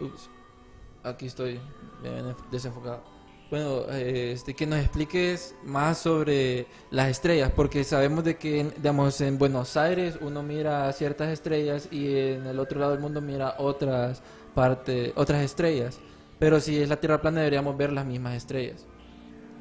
[0.00, 0.30] ups,
[1.02, 1.60] aquí estoy,
[2.50, 3.02] desenfocado.
[3.50, 9.38] Bueno, este, que nos expliques más sobre las estrellas, porque sabemos de que, digamos, en
[9.38, 14.22] Buenos Aires uno mira ciertas estrellas y en el otro lado del mundo mira otras
[14.54, 15.98] parte, otras estrellas.
[16.38, 18.86] Pero si es la Tierra plana deberíamos ver las mismas estrellas.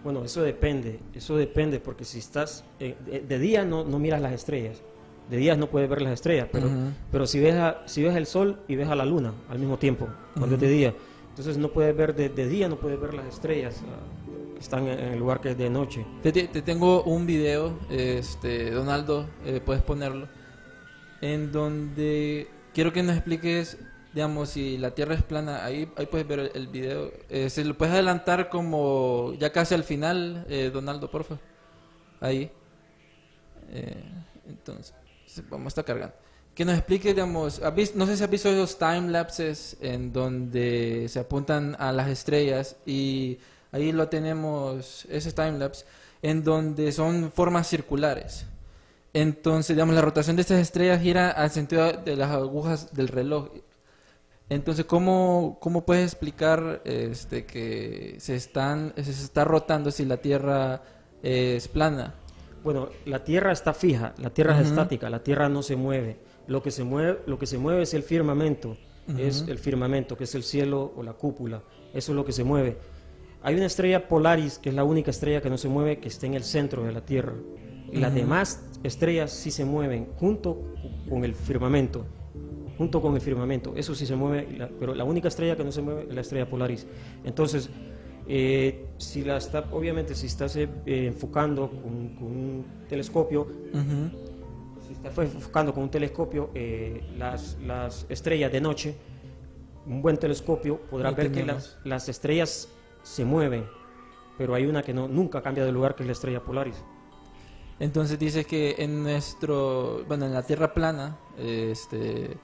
[0.03, 4.21] Bueno, eso depende, eso depende, porque si estás eh, de, de día no, no miras
[4.21, 4.81] las estrellas,
[5.29, 6.67] de día no puedes ver las estrellas, pero,
[7.11, 9.77] pero si, ves a- si ves el sol y ves a la luna al mismo
[9.77, 10.93] tiempo, cuando es de día,
[11.29, 14.87] entonces no puedes ver de, de día, no puedes ver las estrellas ah, que están
[14.87, 16.05] en, en el lugar que es de noche.
[16.23, 20.27] Te, te- te tengo un video, este, Donaldo, eh, puedes ponerlo,
[21.21, 23.77] en donde quiero que nos expliques,
[24.13, 25.63] digamos, si la Tierra es plana.
[25.65, 27.11] Ahí, ahí puedes ver el, el video.
[27.29, 31.37] Eh, se lo puedes adelantar como ya casi al final, eh, Donaldo, porfa.
[32.19, 32.51] Ahí.
[33.71, 34.03] Eh,
[34.47, 34.93] entonces,
[35.49, 36.15] vamos a estar cargando.
[36.55, 40.11] Que nos explique, digamos, ¿has vis- no sé si has visto esos time lapses en
[40.11, 43.37] donde se apuntan a las estrellas y
[43.71, 45.85] ahí lo tenemos, ese time lapse,
[46.21, 48.45] en donde son formas circulares.
[49.13, 53.49] Entonces, digamos, la rotación de estas estrellas gira al sentido de las agujas del reloj.
[54.49, 60.81] Entonces, ¿cómo, cómo puedes explicar este, que se, están, se está rotando si la Tierra
[61.21, 62.15] es plana?
[62.63, 66.19] Bueno, la Tierra está fija, la Tierra es estática, la Tierra no se mueve.
[66.47, 68.75] Lo que se mueve, lo que se mueve es el firmamento,
[69.17, 71.61] es el firmamento, que es el cielo o la cúpula.
[71.93, 72.77] Eso es lo que se mueve.
[73.43, 76.25] Hay una estrella Polaris, que es la única estrella que no se mueve, que está
[76.25, 77.33] en el centro de la Tierra.
[77.91, 80.73] Y Las demás estrellas sí se mueven junto
[81.07, 82.05] con el firmamento,
[82.79, 83.73] junto con el firmamento.
[83.75, 86.49] Eso sí se mueve, pero la única estrella que no se mueve es la estrella
[86.49, 86.87] Polaris.
[87.25, 87.69] Entonces,
[88.25, 94.09] eh, si la está, obviamente, si estás eh, eh, enfocando con, con un telescopio, Ujú.
[94.87, 98.95] si estás enfocando con un telescopio eh, las, las estrellas de noche,
[99.85, 102.69] un buen telescopio podrá ver que las, las estrellas
[103.03, 103.65] se mueven,
[104.37, 106.81] pero hay una que no, nunca cambia de lugar, que es la estrella Polaris.
[107.77, 112.37] Entonces dices que en nuestro, bueno, en la Tierra plana, este,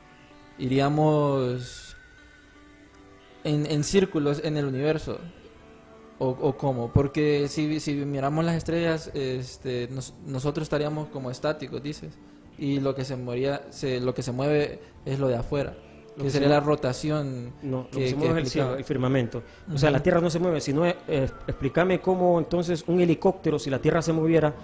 [0.58, 1.96] iríamos
[3.44, 5.20] en, en círculos en el universo.
[6.18, 6.92] O, o cómo?
[6.94, 12.14] Porque si, si miramos las estrellas, este, nos- nosotros estaríamos como estáticos, dices.
[12.58, 15.76] Y lo que se moría, se, lo que se mueve es lo de afuera.
[16.16, 17.52] Que que sería se la rotación.
[17.62, 19.44] No, lo que- que se que mueve es el, firmamento.
[19.74, 20.02] O sea, la.
[20.02, 20.96] Tierra no se mueve, sino eh,
[21.48, 24.56] explícame cómo entonces un helicóptero, si la Tierra se moviera,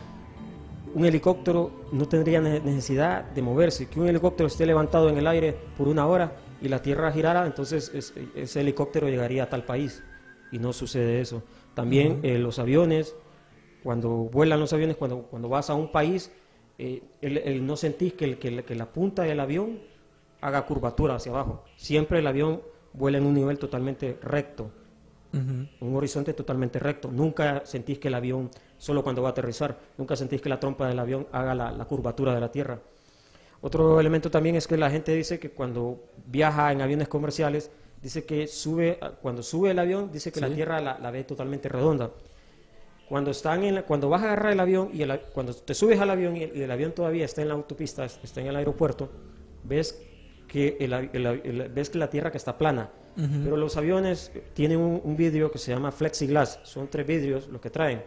[0.93, 3.87] un helicóptero no tendría ne- necesidad de moverse.
[3.87, 7.45] Que un helicóptero esté levantado en el aire por una hora y la Tierra girara,
[7.45, 10.03] entonces es- ese helicóptero llegaría a tal país.
[10.51, 11.43] Y no sucede eso.
[11.73, 13.15] También eh, los aviones,
[13.83, 16.31] cuando vuelan los aviones, cuando, cuando vas a un país,
[16.77, 19.79] eh, el- el- no sentís que, el- que la- que la punta del avión
[20.41, 21.63] haga curvatura hacia abajo.
[21.77, 22.61] Siempre el avión
[22.93, 24.71] vuela en un nivel totalmente recto,
[25.79, 27.09] un horizonte totalmente recto.
[27.09, 28.49] Nunca sentís que el avión,
[28.81, 31.85] solo cuando va a aterrizar, nunca sentís que la trompa del avión haga la, la
[31.85, 32.79] curvatura de la Tierra.
[33.61, 37.69] Otro elemento también es que la gente dice que cuando viaja en aviones comerciales,
[38.01, 40.47] dice que sube, cuando sube el avión, dice que la.
[40.55, 42.09] Tierra la, la ve totalmente redonda.
[43.07, 45.99] Cuando, están en la- cuando vas a agarrar el avión y el cuando te subes
[45.99, 48.47] al avión y el, y el avión todavía está en la autopista, es- está en
[48.47, 49.09] el aeropuerto,
[49.63, 50.01] ves
[50.47, 52.89] que, el ves que la Tierra que está plana.
[53.43, 57.59] Pero los aviones tienen un, un vidrio que se llama flexiglass, son tres vidrios los
[57.61, 58.01] que traen.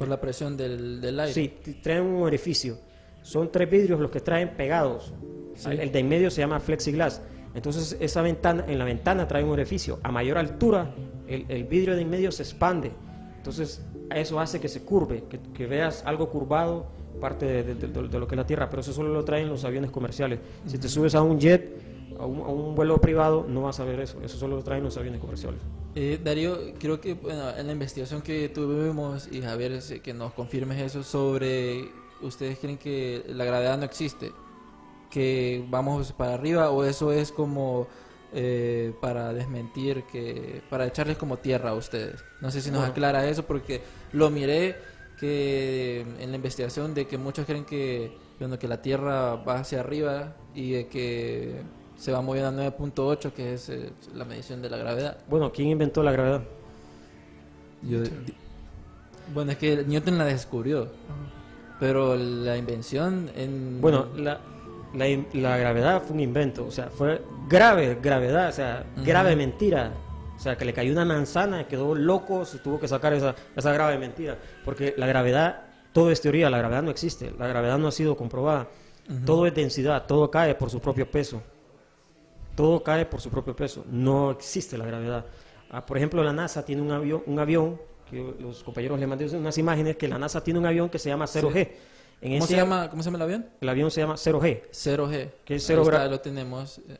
[0.00, 1.32] Por la presión del, del aire.
[1.32, 2.78] Sí, traen un orificio.
[3.22, 5.12] Son tres vidrios los que traen pegados.
[5.54, 5.68] Sí.
[5.70, 7.20] El de en medio se llama flexiglass.
[7.54, 9.98] Entonces esa ventana, en la ventana trae un orificio.
[10.02, 10.92] A mayor altura,
[11.28, 12.90] el, el vidrio de en medio se expande.
[13.36, 13.82] Entonces
[14.14, 16.86] eso hace que se curve, que, que veas algo curvado,
[17.20, 18.70] parte de, de- de- de lo que es la Tierra.
[18.70, 20.38] Pero eso solo lo traen los aviones comerciales.
[20.66, 21.89] Si te subes a un jet,
[22.20, 24.20] a un, a un vuelo privado, no vas a ver eso.
[24.22, 25.60] Eso solo lo traen los aviones comerciales.
[25.94, 30.80] Eh, Darío, creo que bueno, en la investigación que tuvimos, y Javier, que nos confirmes
[30.80, 31.88] eso, sobre
[32.22, 34.30] ustedes creen que la gravedad no existe,
[35.10, 37.88] que vamos para arriba, o eso es como
[38.32, 42.22] eh, para desmentir, que para echarles como tierra a ustedes.
[42.40, 42.92] No sé si nos Bueno.
[42.92, 43.80] aclara eso, porque
[44.12, 44.76] lo miré
[45.18, 49.80] que en la investigación de que muchos creen que, bueno, que la Tierra va hacia
[49.80, 51.60] arriba y de que
[52.00, 55.18] se va moviendo a 9.8, que es eh, la medición de la gravedad.
[55.28, 56.42] Bueno, ¿quién inventó la gravedad?
[57.82, 58.34] Yo- di-
[59.34, 60.88] bueno, es que Newton la descubrió,
[61.78, 63.80] pero la invención en...
[63.80, 64.40] Bueno, la,
[64.94, 69.04] la, la gravedad fue un invento, o sea, fue grave gravedad, o sea, Ujú.
[69.06, 69.92] grave mentira.
[70.36, 73.72] O sea, que le cayó una manzana, quedó loco, se tuvo que sacar esa, esa
[73.74, 74.38] grave mentira.
[74.64, 78.16] Porque la gravedad, todo es teoría, la gravedad no existe, la gravedad no ha sido
[78.16, 78.66] comprobada.
[79.26, 81.42] Todo es densidad, todo cae por su propio peso.
[82.54, 85.24] Todo cae por su propio peso, no existe la gravedad.
[85.70, 89.24] Ah, por ejemplo, la NASA tiene un avión, un avión que los compañeros le mandé
[89.36, 91.70] unas imágenes, que la NASA tiene un avión que se llama 0G.
[92.22, 93.46] En ¿Cómo ese- se, llama, ¿Cómo se llama el avión?
[93.60, 94.62] El avión se llama 0G.
[94.72, 95.30] 0G.
[95.44, 96.78] Que es Ahí cero está, gra- lo tenemos.
[96.78, 96.98] Eh,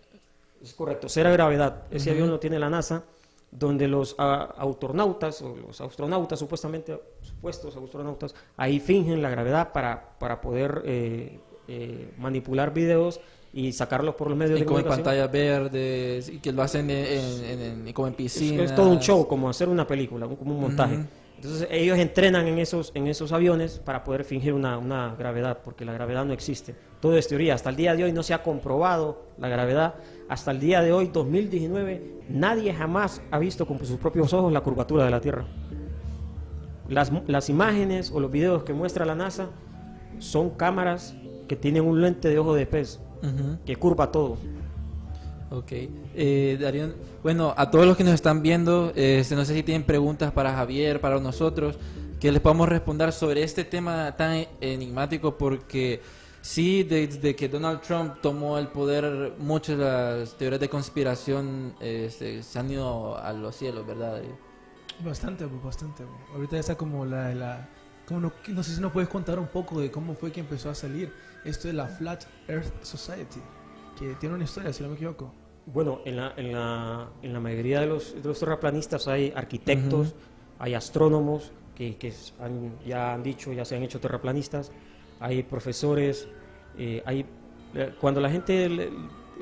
[0.62, 1.82] Es correcto, cero gravedad.
[1.90, 3.02] Ese avión lo tiene la NASA,
[3.50, 10.16] donde los ah, astronautas, o los astronautas, supuestamente, supuestos astronautas, ahí fingen la gravedad para,
[10.18, 13.20] para poder eh, eh, manipular videos
[13.52, 15.04] y sacarlos por los medios Y de como comunicación.
[15.04, 17.06] pantallas verdes, y que lo hacen en,
[17.44, 18.66] en- en- como en Es, piscinas.
[18.70, 20.94] es todo un show, como hacer una película, como un montaje.
[20.96, 21.04] Ujú.
[21.36, 25.84] Entonces ellos entrenan en esos, en esos aviones para poder fingir una, una gravedad, porque
[25.86, 26.74] la gravedad no existe.
[27.00, 27.54] Todo es teoría.
[27.54, 29.94] Hasta el día de hoy no se ha comprobado la gravedad.
[30.28, 34.60] Hasta el día de hoy, 2019, nadie jamás ha visto con sus propios ojos la
[34.60, 35.46] curvatura de la Tierra.
[36.88, 39.48] Las, las imágenes o los videos que muestra la NASA
[40.18, 41.14] son cámaras
[41.48, 43.58] que tienen un lente de ojo de pez Ujú.
[43.64, 44.38] que curva todo.
[45.50, 45.72] Ok.
[45.72, 49.82] Eh, Darío, bueno, a todos los que nos están viendo, este, no sé si tienen
[49.82, 51.76] preguntas para Javier, para nosotros,
[52.20, 56.00] que les podamos responder sobre este tema tan enigmático, porque
[56.40, 62.44] sí, desde que Donald Trump tomó el poder, muchas de las teorías de conspiración este,
[62.44, 64.12] se han ido a los cielos, ¿verdad?
[64.12, 64.38] Darío?
[65.04, 66.04] Bastante, bastante.
[66.32, 67.34] Ahorita ya está como la...
[67.34, 67.68] la
[68.06, 70.68] como no, no sé si nos puedes contar un poco de cómo fue que empezó
[70.68, 71.12] a salir
[71.44, 73.40] esto de la Flat Earth Society,
[73.98, 75.32] que tiene una historia, si no me equivoco.
[75.66, 80.14] Bueno, en la, en la, en la mayoría de los, de los terraplanistas hay arquitectos,
[80.58, 84.72] hay astrónomos que, que han- ya han dicho, ya se han hecho terraplanistas,
[85.20, 86.28] hay profesores,
[86.78, 87.24] eh, hay,
[87.74, 88.90] eh, cuando la gente le-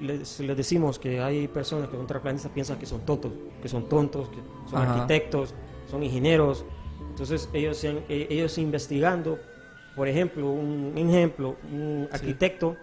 [0.00, 3.32] les, les decimos que hay personas que son terraplanistas piensan que son tontos,
[3.62, 4.36] que son tontos, que
[4.70, 4.94] son Ajá.
[4.94, 5.54] arquitectos,
[5.90, 6.64] son ingenieros,
[7.10, 9.38] entonces ellos, eh, ellos investigando,
[9.98, 12.76] por ejemplo, un, ejemplo, un arquitecto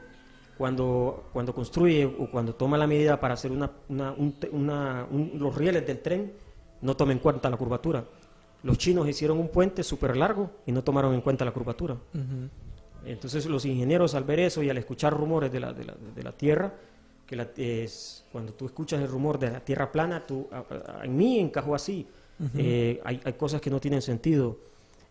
[0.58, 5.08] cuando, cuando construye o cuando toma la medida para hacer una, una- un te- una-
[5.10, 6.34] un- los rieles del tren,
[6.82, 8.06] no toma en cuenta la curvatura.
[8.64, 11.96] Los chinos hicieron un puente súper largo y no tomaron en cuenta la curvatura.
[13.06, 16.24] Entonces los ingenieros al ver eso y al escuchar rumores de la, de la, de
[16.24, 16.74] la Tierra,
[17.26, 21.40] que la- es- cuando tú escuchas el rumor de la Tierra plana, tú, a- mí
[21.40, 22.06] encajó así.
[22.56, 24.58] Eh, hay, hay cosas que no tienen sentido.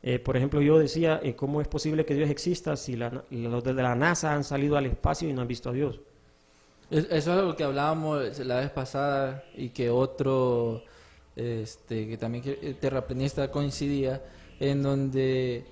[0.06, 3.64] Eh, por ejemplo, yo decía, eh, ¿cómo es posible que Dios exista si la, los
[3.64, 5.98] de la NASA han salido al espacio y no han visto a Dios?
[6.90, 10.82] Es- Eso es algo que hablábamos la vez pasada y que otro,
[11.34, 14.22] este, que también eh, terraplanista coincidía,
[14.60, 15.64] en donde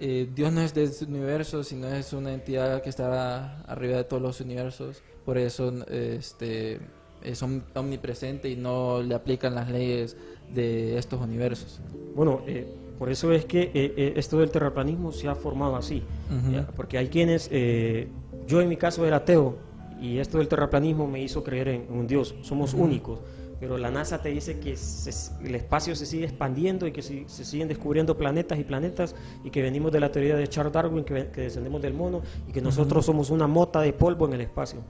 [0.00, 4.04] eh, Dios no es de este universo, sino es una entidad que está arriba de
[4.04, 5.02] todos los universos.
[5.24, 6.80] Por eso este,
[7.22, 10.16] es om- omnipresente y no le aplican las leyes
[10.52, 11.78] de estos universos.
[12.16, 12.66] Bueno, eh,
[12.98, 16.02] por eso es que eh, eh, esto del terraplanismo se ha formado así.
[16.76, 18.08] Porque hay quienes, eh,
[18.46, 19.56] yo en mi caso era ateo,
[20.00, 22.34] y esto del terraplanismo me hizo creer en un Dios.
[22.42, 23.20] Somos únicos.
[23.60, 27.24] Pero la NASA te dice que se- el espacio se sigue expandiendo y que si-
[27.26, 31.02] se siguen descubriendo planetas y planetas y que venimos de la teoría de Charles Darwin,
[31.04, 34.42] que, que descendemos del mono y que nosotros somos una mota de polvo en el
[34.42, 34.80] espacio.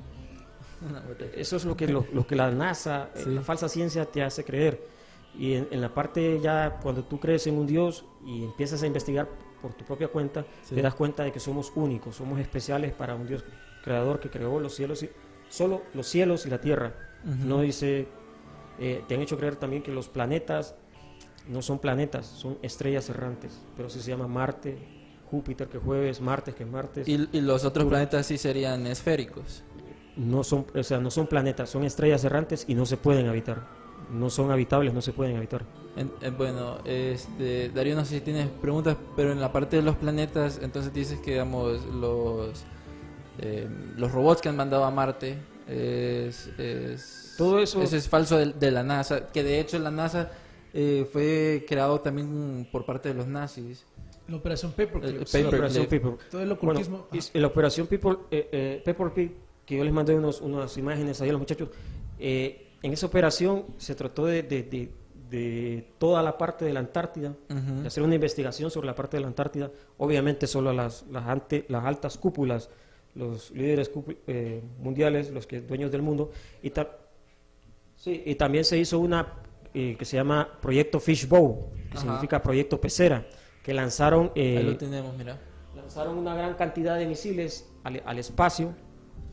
[1.37, 3.31] Eso es lo que, lo, lo que la NASA, eh, Sí.
[3.31, 4.81] la falsa ciencia te hace creer.
[5.37, 8.87] Y en, en la parte ya, cuando tú crees en un Dios y empiezas a
[8.87, 9.29] investigar
[9.63, 10.75] por tu propia cuenta, Sí.
[10.75, 13.45] te das cuenta de que somos únicos, somos especiales para un Dios
[13.85, 15.11] creador que creó los cielos, y,
[15.49, 16.95] solo los cielos y la tierra.
[17.25, 18.07] No dice,
[18.79, 20.75] eh, te han hecho creer también que los planetas
[21.49, 24.77] no son planetas, son estrellas errantes, pero sí se llama Marte,
[25.31, 27.09] Júpiter que jueves, Marte que es martes.
[27.09, 29.63] Y, y los otros planetas sí serían esféricos.
[30.17, 33.78] no son, o sea, no son planetas, son estrellas errantes y no se pueden habitar.
[34.13, 35.63] No son habitables, no se pueden habitar.
[35.97, 39.83] En- en- bueno, este, Darío, no sé si tienes preguntas, pero en la parte de
[39.83, 42.65] los planetas, entonces dices que, digamos, los,
[43.39, 45.37] eh, los robots que han mandado a Marte
[45.69, 46.47] es...
[46.59, 50.31] es Todo eso- es falso de, de la NASA, que de hecho la NASA
[50.75, 53.85] eh, fue creado también por parte de los nazis.
[54.29, 55.05] La operación Paperclip.
[55.05, 55.87] La operación.
[56.31, 57.07] Todo el ocultismo.
[57.35, 57.89] la operación
[58.31, 59.33] eh, eh, Paperclip,
[59.65, 61.69] que yo les mandé unos, unas imágenes ahí a los muchachos,
[62.19, 64.93] eh, en esa operación se trató de, de- de-
[65.31, 69.21] de toda la parte de la Antártida, de hacer una investigación sobre la parte de
[69.21, 72.71] la Antártida, obviamente solo las, las, ante- las altas cúpulas,
[73.15, 73.91] los líderes
[74.27, 76.31] eh, mundiales, los que dueños del mundo,
[76.63, 76.89] y, ta-
[77.97, 79.35] sí, y también se hizo una
[79.75, 81.57] eh, que se llama Proyecto Fishbowl,
[81.91, 82.01] que Ajá.
[82.01, 83.27] significa Proyecto Pecera,
[83.63, 84.33] que lanzaron...
[84.35, 85.39] eh, Ahí lo tenemos, mira.
[85.77, 88.73] lanzaron una gran cantidad de misiles al, al espacio,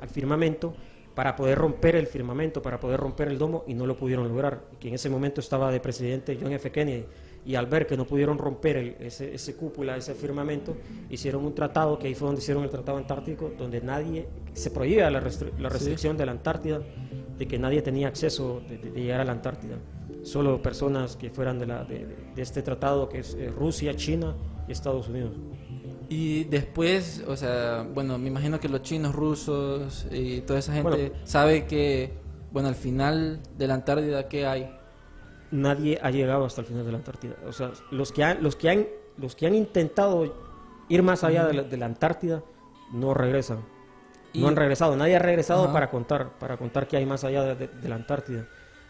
[0.02, 0.76] al firmamento,
[1.16, 4.64] para poder romper el firmamento, para poder romper el domo y no lo pudieron lograr.
[4.80, 6.70] Que en ese momento estaba de presidente John F.
[6.72, 7.06] Kennedy
[7.46, 10.76] y al ver que no pudieron romper el- ese, ese cúpula, ese firmamento,
[11.10, 15.10] hicieron un tratado, que ahí fue donde hicieron el Tratado Antártico, donde nadie, se prohibía
[15.12, 16.82] la, restri- la restricción de la Antártida,
[17.38, 19.78] de que nadie tenía acceso de, llegar a la Antártida.
[20.24, 24.36] Solo personas que fueran de, la, de, de este tratado, que es eh, Rusia, China
[24.68, 25.34] y Estados Unidos.
[26.10, 30.90] Y después, o sea, bueno, me imagino que los chinos, rusos y toda esa gente
[31.10, 31.16] Bueno.
[31.24, 32.14] sabe que,
[32.52, 34.76] bueno, al final de la Antártida, ¿qué hay?
[35.52, 37.36] nadie ha llegado hasta el final de la Antártida.
[37.48, 38.88] O sea, los que han, los que han,
[39.18, 40.34] los que han intentado
[40.90, 42.44] ir más allá de la, de la Antártida
[42.92, 43.60] no regresan.
[44.34, 44.98] Y- No han regresado.
[44.98, 47.96] Nadie ha regresado para contar, para contar que hay más allá de, de- de la
[47.96, 48.48] Antártida.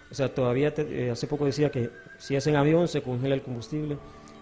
[0.10, 3.36] O sea, todavía te- eh, hace poco decía que si es en avión se congela
[3.36, 3.98] el combustible.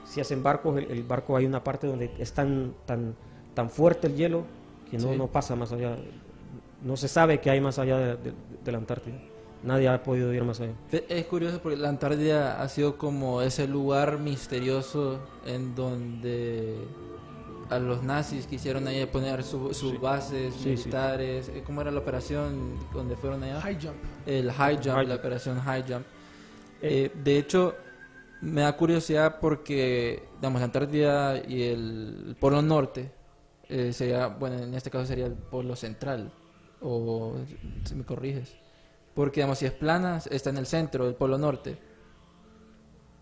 [0.05, 3.15] Si es en barcos, el, el barco hay una parte donde es tan, tan,
[3.53, 4.43] tan fuerte el hielo
[4.89, 5.17] que no, Sí.
[5.17, 5.97] no pasa más allá.
[6.83, 8.33] No se sabe que hay más allá de, de-
[8.63, 9.15] de la Antártida.
[9.63, 10.73] Nadie ha podido ir más allá.
[10.91, 16.75] Es curioso porque la Antártida ha sido como ese lugar misterioso en donde
[17.69, 19.97] a los nazis quisieron ahí poner su- sus Sí.
[19.97, 20.69] bases Sí, sí.
[20.69, 21.47] militares.
[21.49, 23.61] Eh, ¿Cómo era la operación donde fueron allá?
[23.61, 23.95] High jump.
[24.25, 25.19] El high jump, High la jump.
[25.25, 26.05] operación high jump.
[26.81, 27.75] Eh, Eh, de hecho,
[28.43, 33.09] me da curiosidad porque, digamos, la Antártida y el Polo Norte
[33.69, 36.31] eh, sería, bueno, en este caso sería el Polo Central,
[36.81, 37.35] o
[37.85, 38.53] si me corriges.
[39.13, 41.77] Porque, digamos, si es plana, está en el centro del Polo Norte.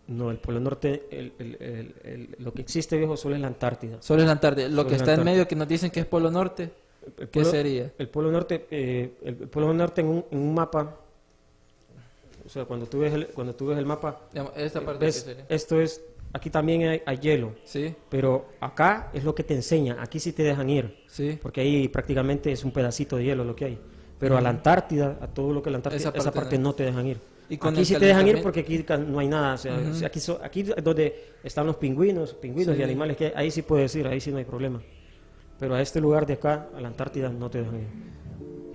[0.07, 3.47] No, el Polo Norte, el- el- el- el- lo que existe viejo solo es la
[3.47, 4.01] Antártida.
[4.01, 4.67] Solo es la Antártida.
[4.67, 6.71] Lo Solo que está en medio, que nos dicen que es Polo Norte,
[7.17, 7.91] El ¿qué Polo- sería?
[7.97, 10.97] El Polo Norte, eh, el Polo Norte en un, en un mapa,
[12.51, 14.21] sea, cuando tú ves el, cuando tú ves el mapa,
[14.55, 16.01] esta eh, parte ves, esto es,
[16.33, 20.33] aquí también hay, hay hielo, Sí, pero acá es lo que te enseña, aquí sí
[20.33, 21.39] te dejan ir, sí.
[21.41, 23.79] porque ahí prácticamente es un pedacito de hielo lo que hay.
[24.19, 26.73] Pero a la Antártida, a todo lo que es la Antártida, Esa esa parte no.
[26.73, 27.19] te dejan ir.
[27.49, 29.55] Y aquí sí te dejan ir porque aquí no hay nada.
[29.55, 29.75] O sea,
[30.05, 32.81] aquí, so- aquí es donde están los pingüinos, pingüinos Sí.
[32.81, 34.79] y animales, que ahí sí puedes ir, ahí sí no hay problema.
[35.59, 37.87] Pero a este lugar de acá, a la Antártida, no te dejan ir.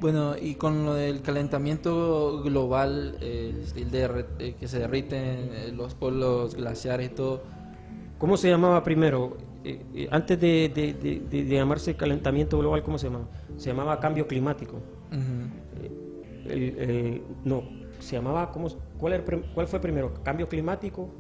[0.01, 5.95] Bueno, y con lo del calentamiento global, eh, el eh, que se derriten eh, los
[5.95, 7.43] polos glaciares y todo,
[8.19, 9.37] ¿Cómo se llamaba primero?
[9.63, 13.27] Eh, eh, antes de, de- de- de- de llamarse calentamiento global, ¿cómo se llamaba?
[13.59, 14.81] Se llamaba cambio climático.
[16.49, 17.65] El, eh, no,
[17.99, 18.69] se llamaba, ¿cómo,
[18.99, 20.15] cuál, era el prim- ¿cuál fue primero?
[20.23, 21.11] ¿Cambio climático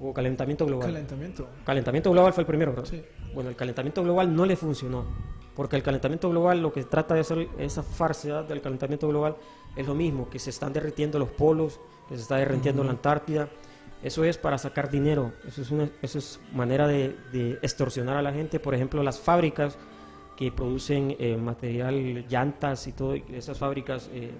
[0.00, 0.86] o calentamiento global?
[0.92, 1.48] Calentamiento.
[1.64, 2.84] calentamiento global fue el primero, ¿verdad?
[2.88, 3.02] Sí.
[3.34, 5.04] Bueno, el calentamiento global no le funcionó,
[5.54, 9.36] porque el calentamiento global lo que trata de hacer, esa falsedad del calentamiento global,
[9.76, 13.48] es lo mismo, que se están derritiendo los polos, que se está derritiendo la Antártida.
[14.02, 18.22] Eso es para sacar dinero, eso es, una, eso es manera de, de extorsionar a
[18.22, 18.60] la gente.
[18.60, 19.78] Por ejemplo, las fábricas
[20.36, 24.32] que producen eh, material, llantas y todo, esas fábricas, eh,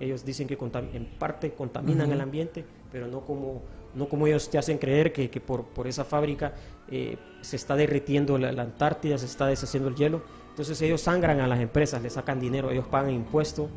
[0.00, 0.58] ellos dicen que
[0.92, 3.62] en parte contaminan el ambiente, pero no como,
[3.94, 6.54] no como ellos te hacen creer que, que por, por esa fábrica
[6.90, 10.22] eh, se está derritiendo la, la Antártida, se está deshaciendo el hielo.
[10.56, 13.68] Entonces ellos sangran a las empresas, le sacan dinero, ellos pagan impuestos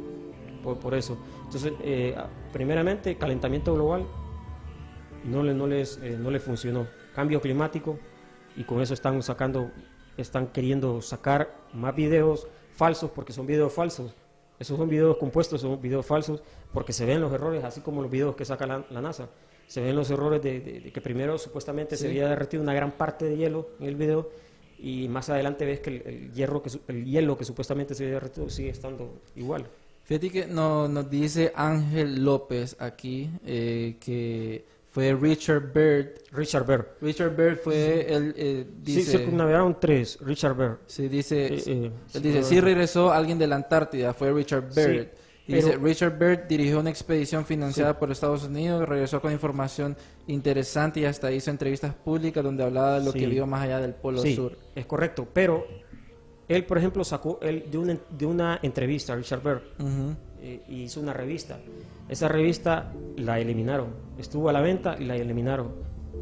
[0.64, 1.18] por, por eso.
[1.44, 2.16] Entonces, eh,
[2.54, 4.06] primeramente, calentamiento global
[5.26, 6.88] no, le, no, les, eh, no le funcionó.
[7.14, 8.00] Cambio climático
[8.56, 9.72] y con eso están sacando,
[10.16, 14.16] están queriendo sacar más videos falsos porque son videos falsos.
[14.58, 16.42] Esos son videos compuestos, son videos falsos
[16.74, 19.28] porque se ven los errores, así como los videos que saca la, la NASA.
[19.68, 22.10] Se ven los errores de, de- de que primero supuestamente se Sí.
[22.10, 24.30] había derretido una gran parte de hielo en el video
[24.82, 28.16] y más adelante ves que el, el hierro que el hielo que supuestamente se había
[28.16, 29.66] derretido sigue estando igual.
[30.04, 36.16] Fíjate que no, nos dice Ángel López aquí eh, que fue Richard Byrd.
[36.32, 36.88] Richard Berg.
[37.00, 40.80] Richard Byrd fue el eh, Sí, dice, circunnavegaron tres, Richard Berg.
[40.88, 45.04] sí, dice, Eh, eh, él dice, sí regresó alguien de la Antártida, fue Richard Byrd.
[45.04, 45.10] Sí,
[45.50, 49.98] Y dice, Richard Byrd dirigió una expedición financiada por Estados Unidos, regresó con información
[50.28, 53.20] interesante y hasta hizo entrevistas públicas donde hablaba de lo Sí.
[53.20, 54.58] que vio más allá del Polo Sí, Sur.
[54.76, 55.66] es correcto, pero
[56.48, 59.42] él, por ejemplo, sacó él de una, de una entrevista, Richard
[60.42, 61.60] eh, y hizo una revista.
[62.08, 63.88] Esa revista la eliminaron,
[64.18, 65.72] estuvo a la venta y la eliminaron.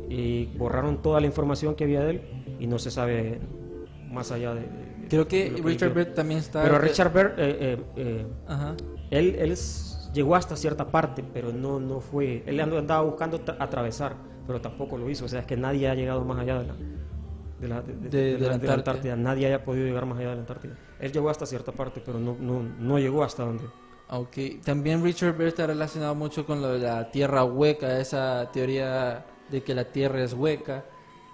[0.10, 2.22] Y borraron toda la información que había de él
[2.60, 3.40] y no se sabe
[4.10, 4.62] más allá de...
[4.62, 5.94] de- Creo de que Richard.
[5.94, 6.64] Byrd también está...
[6.64, 8.76] Pero Richard eh, eh, eh, Ajá.
[9.12, 9.56] Él,
[10.14, 12.44] llegó hasta cierta parte, pero no, no fue...
[12.46, 15.26] Él and- andaba buscando tra- atravesar, pero tampoco lo hizo.
[15.26, 16.76] O sea, es que nadie ha llegado más allá de la...
[17.60, 19.16] De la, de- de- Antártida.
[19.16, 20.76] Nadie haya podido llegar más allá de la Antártida.
[21.00, 23.64] Él llegó hasta cierta parte, pero no, no, no llegó hasta donde...
[24.10, 29.26] Ok, también Richard Byrd está relacionado mucho con lo de la tierra hueca, esa teoría
[29.50, 30.86] de que la tierra es hueca.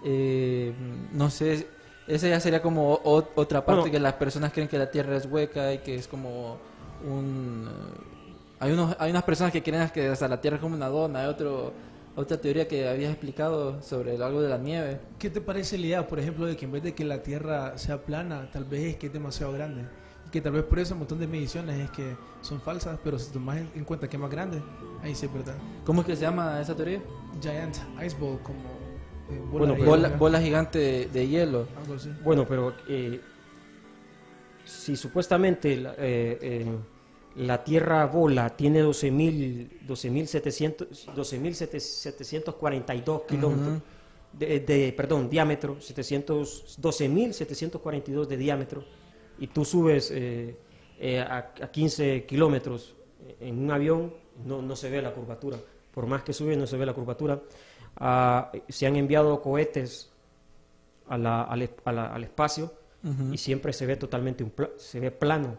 [0.03, 0.73] Eh,
[1.11, 1.67] no sé,
[2.07, 3.91] esa ya sería como o- otra parte, Bueno.
[3.91, 6.57] que las personas creen que la tierra es hueca y que es como
[7.03, 7.67] un...
[7.69, 8.01] eh,
[8.59, 11.19] hay, unos, hay unas personas que creen que hasta la Tierra es como una dona,
[11.21, 11.73] hay otro,
[12.15, 14.99] otra teoría que habías explicado sobre algo de la nieve.
[15.19, 17.77] ¿Qué te parece la idea, por ejemplo, de que en vez de que la Tierra
[17.77, 19.83] sea plana, tal vez es que es demasiado grande?
[20.27, 23.19] Y que tal vez por eso un montón de mediciones es que son falsas, pero
[23.19, 24.61] si tomas en, en cuenta que es más grande,
[25.01, 25.55] ahí sí es verdad.
[25.85, 27.01] ¿Cómo es que se llama esa teoría?
[27.41, 27.75] Giant
[28.05, 28.59] Ice Ball, como
[29.29, 31.67] eh, bola Bueno, Bola, bola gigante de, de hielo.
[31.81, 32.09] algo así.
[32.23, 33.19] Bueno, pero eh,
[34.63, 36.65] si supuestamente la, eh, eh,
[37.35, 43.81] la Tierra bola tiene 12.000 12.700 12.742 kilómetros,
[44.33, 48.83] de, de- perdón, diámetro, 700 12.742 de diámetro,
[49.39, 50.55] y tú subes eh,
[50.99, 52.95] eh, a, a 15 kilómetros
[53.39, 54.13] en un avión,
[54.45, 55.57] no, no se ve la curvatura.
[55.93, 57.39] Por más que sube, no se ve la curvatura.
[57.97, 60.09] Ah, se han enviado cohetes
[61.07, 62.73] a la- al, a la- al espacio
[63.33, 65.57] y siempre se ve totalmente un se ve plano.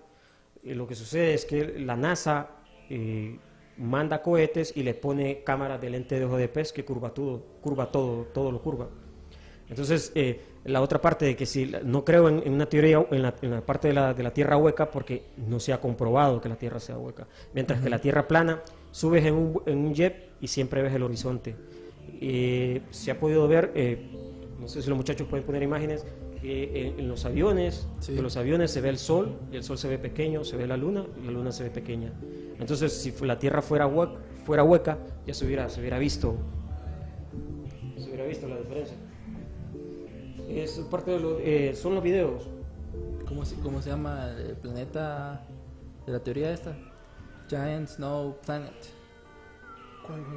[0.65, 2.51] Y lo que sucede es que la NASA
[2.89, 3.39] eh,
[3.77, 7.43] manda cohetes y le pone cámaras de lente de ojo de pez que curva todo,
[7.61, 8.89] curva todo, todo lo curva.
[9.69, 13.23] Entonces, eh, la otra parte de que si no creo en, en una teoría en
[13.23, 16.41] la, en la parte de la, de la Tierra hueca porque no se ha comprobado
[16.41, 17.27] que la Tierra sea hueca.
[17.53, 21.03] Mientras que la Tierra plana, subes en un, en un jet y siempre ves el
[21.03, 21.57] horizonte.
[22.21, 23.99] Eh, se ha podido ver, eh,
[24.59, 26.07] no sé si los muchachos pueden poner imágenes,
[26.45, 28.15] que en, en los aviones, Sí.
[28.15, 30.67] que los aviones se ve el sol y el sol se ve pequeño, se ve
[30.67, 32.13] la luna y la luna se ve pequeña.
[32.61, 36.37] Entonces, si la Tierra fuera hueca, fuera hueca ya se hubiera, se hubiera visto
[37.97, 38.97] se hubiera visto la diferencia.
[40.49, 42.49] Es parte de lo- eh, son los videos.
[43.27, 45.45] ¿Cómo se, ¿Cómo se llama el planeta
[46.07, 46.77] de la teoría esta?
[47.49, 48.75] Giant Snow Planet.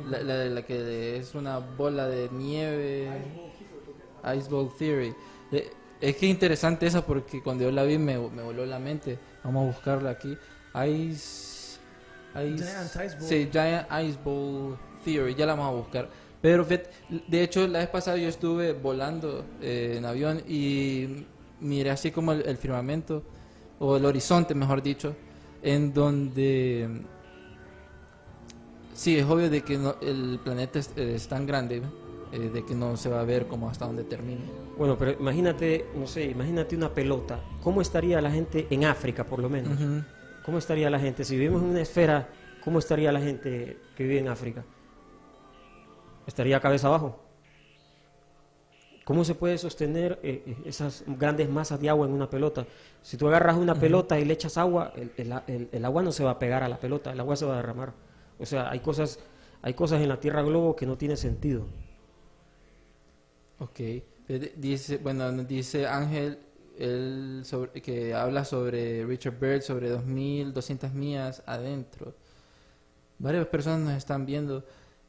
[0.10, 3.10] La, la, la que es una bola de nieve.
[4.38, 5.14] Ice Ball Theory.
[5.51, 9.17] Eh, Es que interesante eso porque cuando yo la vi me, me voló la mente.
[9.43, 10.37] Vamos a buscarla aquí.
[10.87, 11.79] Ice.
[12.35, 13.27] Ice Giant Ice Ball.
[13.27, 15.33] Sí, Giant Ice Ball Theory.
[15.35, 16.09] Ya la vamos a buscar.
[16.39, 21.25] Pero de hecho, la vez pasada yo estuve volando eh, en avión y
[21.59, 23.23] miré así como el, el firmamento,
[23.79, 25.15] o el horizonte, mejor dicho,
[25.63, 27.01] en donde.
[28.93, 31.81] Sí, es obvio de que no- el planeta es, es tan grande
[32.32, 34.41] eh, de que no se va a ver como hasta donde termine.
[34.78, 37.39] Bueno, pero imagínate, no sé, imagínate una pelota.
[37.63, 39.78] ¿Cómo estaría la gente en África, por lo menos?
[40.43, 41.23] ¿Cómo estaría la gente?
[41.23, 42.30] Si vivimos en una esfera,
[42.63, 44.63] ¿cómo estaría la gente que vive en África?
[46.25, 47.23] ¿Estaría cabeza abajo?
[49.03, 52.65] ¿Cómo se puede sostener eh, eh, esas grandes masas de agua en una pelota?
[53.01, 56.11] Si tú agarras una pelota y le echas agua, el, el- el- el agua no
[56.11, 57.93] se va a pegar a la pelota, el agua se va a derramar.
[58.38, 59.19] O sea, hay cosas,
[59.61, 61.65] hay cosas en la Tierra Globo que no tienen sentido.
[63.60, 63.80] Ok.
[63.80, 66.39] Eh, Dice, bueno, dice Ángel
[66.78, 72.14] él sobre, que habla sobre Richard Byrd, sobre 2200 millas adentro.
[73.20, 74.64] Varias personas nos están viendo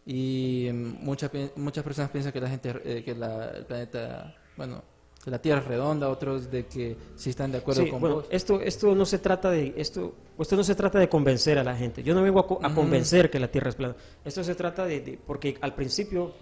[0.06, 4.82] y mm, muchas muchas personas piensan que la gente eh, que la, el planeta, bueno,
[5.22, 8.16] que la Tierra es redonda, otros de que sí están de acuerdo Sí, con bueno,
[8.16, 8.26] vos.
[8.30, 11.76] esto, esto no se trata de esto, esto no se trata de convencer a la
[11.76, 12.02] gente.
[12.02, 13.94] Yo no vengo a, co- a convencer que la Tierra es plana.
[14.24, 16.32] Esto se trata de, de- porque al principio,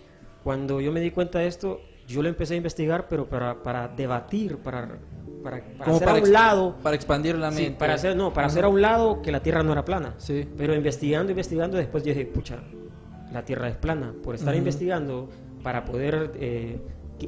[0.45, 3.89] cuando yo me di cuenta de esto, yo lo empecé a investigar, pero para, para
[3.89, 4.99] debatir, para,
[5.43, 7.79] para, hacer a un lado, para expandir la sí, mente.
[7.79, 8.53] para hacer no, para Ajá.
[8.53, 10.15] hacer a un lado que la Tierra no era plana.
[10.19, 10.49] Sí.
[10.57, 12.59] Pero investigando, investigando, después yo dije, pucha,
[13.33, 14.13] la Tierra es plana.
[14.23, 15.29] Por estar investigando
[15.63, 16.81] para poder eh,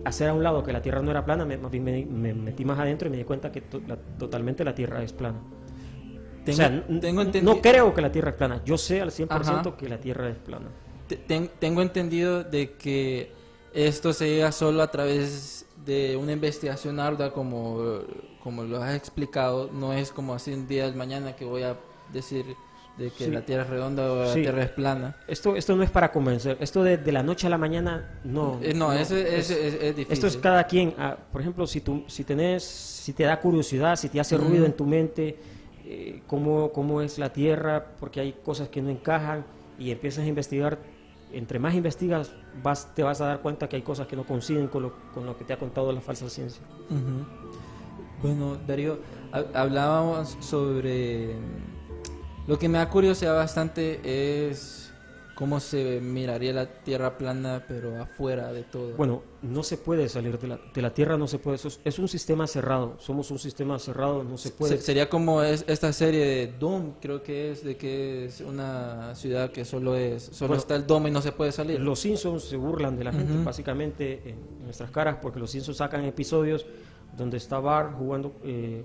[0.04, 3.10] hacer a un lado que la Tierra no era plana, me, metí más adentro y
[3.10, 5.38] me di cuenta que to- la- totalmente la Tierra es plana.
[6.44, 8.62] Tengo, o sea, tengo no creo que la Tierra es plana.
[8.64, 9.76] Yo sé al 100% Ajá.
[9.76, 10.66] que la Tierra es plana.
[11.08, 13.32] Te- ten- tengo entendido de que
[13.86, 18.00] esto se llega solo a través de una investigación ardua como,
[18.42, 19.70] como lo has explicado.
[19.72, 21.76] No es como así un día de mañana que voy a
[22.12, 22.44] decir
[22.96, 23.30] de que Sí.
[23.30, 24.40] la Tierra es redonda o la Sí.
[24.42, 25.16] Tierra es plana.
[25.28, 26.56] Esto, esto no es para convencer.
[26.60, 28.58] Esto de, de la noche a la mañana, no.
[28.60, 30.12] Eh, no, eso es, es- es difícil.
[30.12, 30.94] Esto es cada quien.
[30.98, 34.48] ah, por ejemplo, si tú, si tenés, si te da curiosidad, si te hace Ujú.
[34.48, 35.38] ruido en tu mente,
[35.84, 39.46] eh, cómo, cómo es la Tierra, porque hay cosas que no encajan
[39.78, 40.78] y empiezas a investigar.
[41.32, 44.68] Entre más investigas, vas, te vas a dar cuenta que hay cosas que no coinciden
[44.68, 46.62] con lo, con lo que te ha contado la falsa ciencia.
[48.22, 48.98] Bueno, Darío,
[49.32, 51.36] ha- hablábamos sobre...
[52.46, 54.87] Lo que me da curiosidad bastante es
[55.38, 58.96] cómo se miraría la Tierra plana, pero afuera de todo.
[58.96, 61.54] Bueno, no se puede salir de la, de la Tierra, no se puede.
[61.56, 62.96] es, es un sistema cerrado.
[62.98, 64.76] Somos un sistema cerrado, no se puede.
[64.78, 69.14] Se- sería como es, esta serie de Doom, creo que es, de que es una
[69.14, 71.78] ciudad que solo es solo Bueno, está el domo y no se puede salir.
[71.78, 73.44] Los Simpsons se burlan de la gente Ujú.
[73.44, 76.66] básicamente en nuestras caras porque los Simpsons sacan episodios
[77.16, 78.84] donde está Bart jugando eh,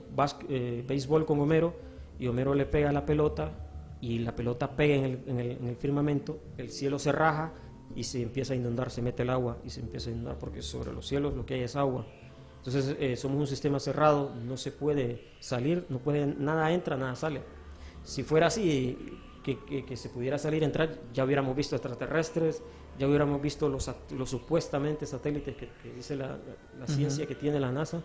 [0.49, 1.74] eh, béisbol con Homero
[2.20, 3.51] y Homero le pega la pelota
[4.04, 7.54] y la pelota pega en el, en el- en el firmamento, el cielo se raja
[7.95, 10.62] y se empieza a inundar, se mete el agua y se empieza a inundar porque
[10.62, 12.06] sobre los cielos lo que hay es agua.
[12.58, 17.16] Entonces eh, somos un sistema cerrado, no se puede salir, no puede, nada entra, nada
[17.16, 17.41] sale.
[18.04, 18.97] Si fuera así,
[19.43, 22.62] que, que- que se pudiera salir, entrar, ya hubiéramos visto extraterrestres,
[22.99, 27.36] ya hubiéramos visto los, los supuestamente satélites que, que dice la, la- la ciencia que
[27.36, 28.01] tiene la NASA.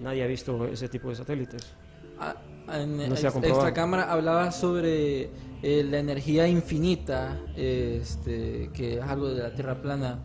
[0.00, 1.74] Nadie ha visto ese tipo de satélites.
[2.18, 2.34] Ah,
[2.72, 5.30] en No ex- extra cámara hablaba sobre
[5.62, 10.18] eh, la energía infinita, este, que es algo de la Tierra plana.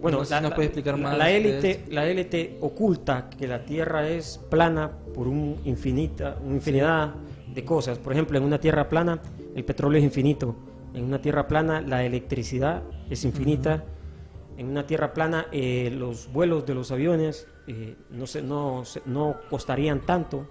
[0.00, 1.28] Bueno, no sé la, si nos la- puede explicar la- más.
[1.28, 7.14] élite, la élite oculta que la Tierra es plana por un infinita, una infinidad
[7.52, 7.98] de cosas.
[7.98, 9.20] Por ejemplo, en una Tierra plana
[9.54, 10.54] el petróleo es infinito.
[10.92, 13.84] En una Tierra plana la electricidad es infinita.
[14.58, 19.02] En una Tierra plana eh, los vuelos de los aviones eh, no, se, no, se-
[19.06, 20.46] no costarían tanto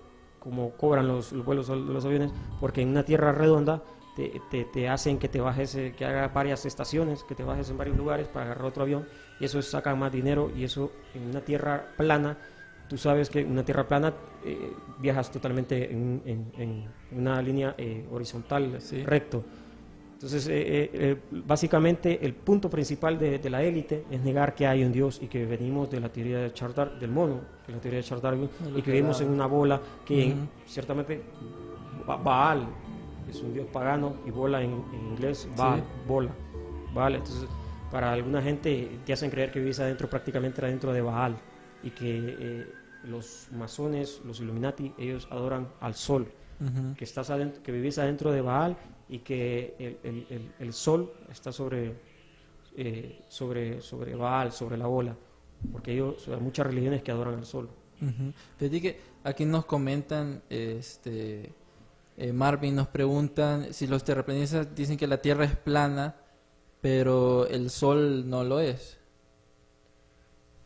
[0.45, 2.31] como cobran los, los vuelos de los aviones,
[2.61, 3.81] porque en una Tierra redonda
[4.15, 7.69] te, te- te hacen que te bajes, eh, que haga varias estaciones, que te bajes
[7.71, 9.05] en varios lugares para agarrar otro avión,
[9.39, 12.37] y eso saca más dinero, y eso en una Tierra plana,
[12.87, 14.13] tú sabes que en una Tierra plana
[14.45, 14.71] eh,
[15.01, 16.83] viajas totalmente en, en- en
[17.19, 19.03] una línea eh, horizontal, Sí.
[19.03, 19.43] recto.
[20.25, 24.65] Entonces, eh, eh, eh, básicamente, el punto principal de, de la élite es negar que
[24.65, 27.75] hay un Dios y que venimos de la teoría de Charles del mono, que es
[27.75, 31.21] la teoría de Charles Darwin, y que vivimos en una bola que en- ciertamente
[32.07, 32.67] Ba- Baal
[33.29, 36.31] es un dios pagano y bola en, en inglés, Baal, bola.
[36.91, 37.47] Baal, entonces,
[37.91, 41.35] para alguna gente te hacen creer que vivís adentro, prácticamente adentro de Baal,
[41.83, 42.73] y que eh,
[43.03, 46.27] los masones, los Illuminati, ellos adoran al sol.
[46.97, 48.75] Que estás adentro, que vivís adentro de Baal
[49.09, 51.93] y que el, el- el- el sol está sobre,
[52.75, 55.15] eh, sobre, sobre Baal, sobre la bola,
[55.71, 57.69] porque ellos, hay muchas religiones que adoran al sol.
[58.01, 58.33] Ujú.
[58.57, 61.53] Fíjate que aquí nos comentan, este,
[62.17, 66.15] eh, Marvin nos preguntan si los terraplanistas dicen que la Tierra es plana,
[66.81, 68.99] pero el Sol no lo es.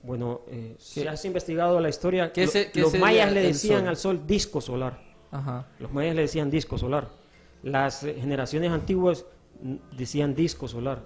[0.01, 3.41] Bueno, eh, si ¿Qué- has investigado la historia, qué lo- se- qué los mayas le
[3.41, 3.87] decían sol?
[3.89, 5.01] al sol disco solar.
[5.31, 5.67] Ajá.
[5.77, 7.09] Los mayas le decían disco solar.
[7.63, 9.25] Las generaciones antiguas
[9.97, 11.01] decían disco solar.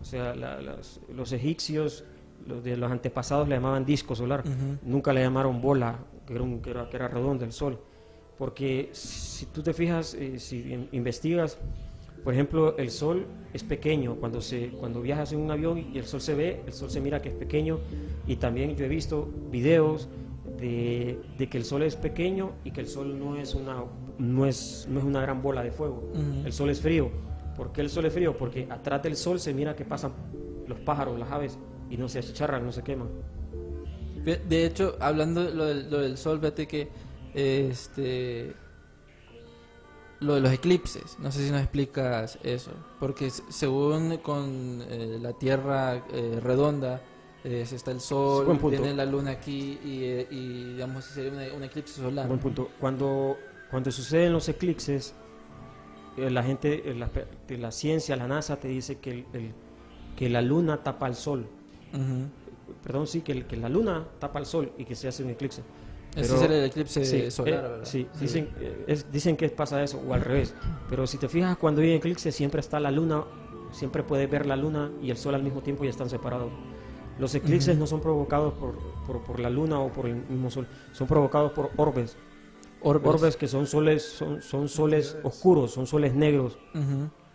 [0.00, 2.04] O sea, la- las- los egipcios,
[2.46, 4.42] los de los antepasados le llamaban disco solar.
[4.82, 7.78] Nunca le llamaron bola, que era, un- que era, que era redonda el sol.
[8.36, 11.58] Porque si tú te fijas, eh, si in- investigas,
[12.24, 14.16] por ejemplo, el sol es pequeño.
[14.16, 17.00] Cuando, se, cuando viajas en un avión y el sol se ve, el sol se
[17.00, 17.78] mira que es pequeño.
[18.26, 20.08] Y también yo he visto videos
[20.58, 23.84] de, de que el sol es pequeño y que el sol no es una,
[24.18, 26.10] no es, no es una gran bola de fuego.
[26.44, 27.10] El sol es frío.
[27.56, 28.36] ¿Por qué el sol es frío?
[28.36, 30.12] Porque atrás del sol se mira que pasan
[30.66, 31.58] los pájaros, las aves,
[31.90, 33.08] y no se achicharran, no se queman.
[34.24, 36.88] De hecho, hablando de lo del, lo del Sol, fíjate que
[37.34, 38.54] este
[40.20, 45.32] lo de los eclipses, no sé si nos explicas eso, porque según con eh, la
[45.32, 47.00] Tierra eh, redonda,
[47.42, 52.00] eh, está el Sol, viene la Luna aquí y, eh, y, digamos sería un eclipse
[52.00, 52.28] solar.
[52.28, 52.70] Buen punto.
[52.78, 53.36] Cuando,
[53.72, 55.14] cuando suceden los eclipses,
[56.16, 56.94] eh, la gente, eh,
[57.58, 59.52] la, ciencia, la NASA te dice que, el- el-
[60.14, 61.46] que la luna tapa al sol.
[62.84, 65.30] Perdón, sí, que, el- que la luna tapa al sol y que se hace un
[65.30, 65.62] eclipse.
[66.14, 67.84] Ese Pero- sería el eclipse Sí, solar, eh, ¿verdad?
[67.84, 68.50] Sí, Dicen,
[68.86, 70.54] es- dicen que pasa eso, o al revés.
[70.90, 73.24] Pero si te fijas, cuando hay eclipse siempre está la luna,
[73.72, 76.52] siempre puedes ver la luna y el sol al mismo tiempo y están separados.
[77.18, 78.74] Los eclipses no son provocados por,
[79.06, 82.16] por, por la luna o por el mismo sol, son provocados por orbes.
[82.84, 83.08] Orbes.
[83.08, 86.58] Orbes que son soles, son, son soles oscuros, son soles negros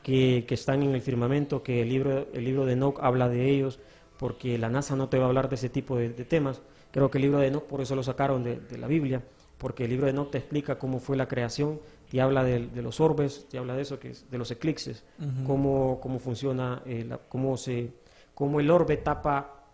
[0.03, 3.49] que, que están en el firmamento, que el libro, el libro de Enoch habla de
[3.49, 3.79] ellos,
[4.17, 6.61] porque la NASA no te va a hablar de ese tipo de, de temas.
[6.91, 9.23] Creo que el libro de Enoch por eso lo sacaron de, de la Biblia,
[9.57, 11.79] porque el libro de Enoch te explica cómo fue la creación,
[12.09, 15.03] te habla de, de los orbes, te habla de eso, que es de los eclipses,
[15.45, 17.91] cómo, cómo funciona, eh, la- cómo, se,
[18.33, 19.65] cómo el orbe tapa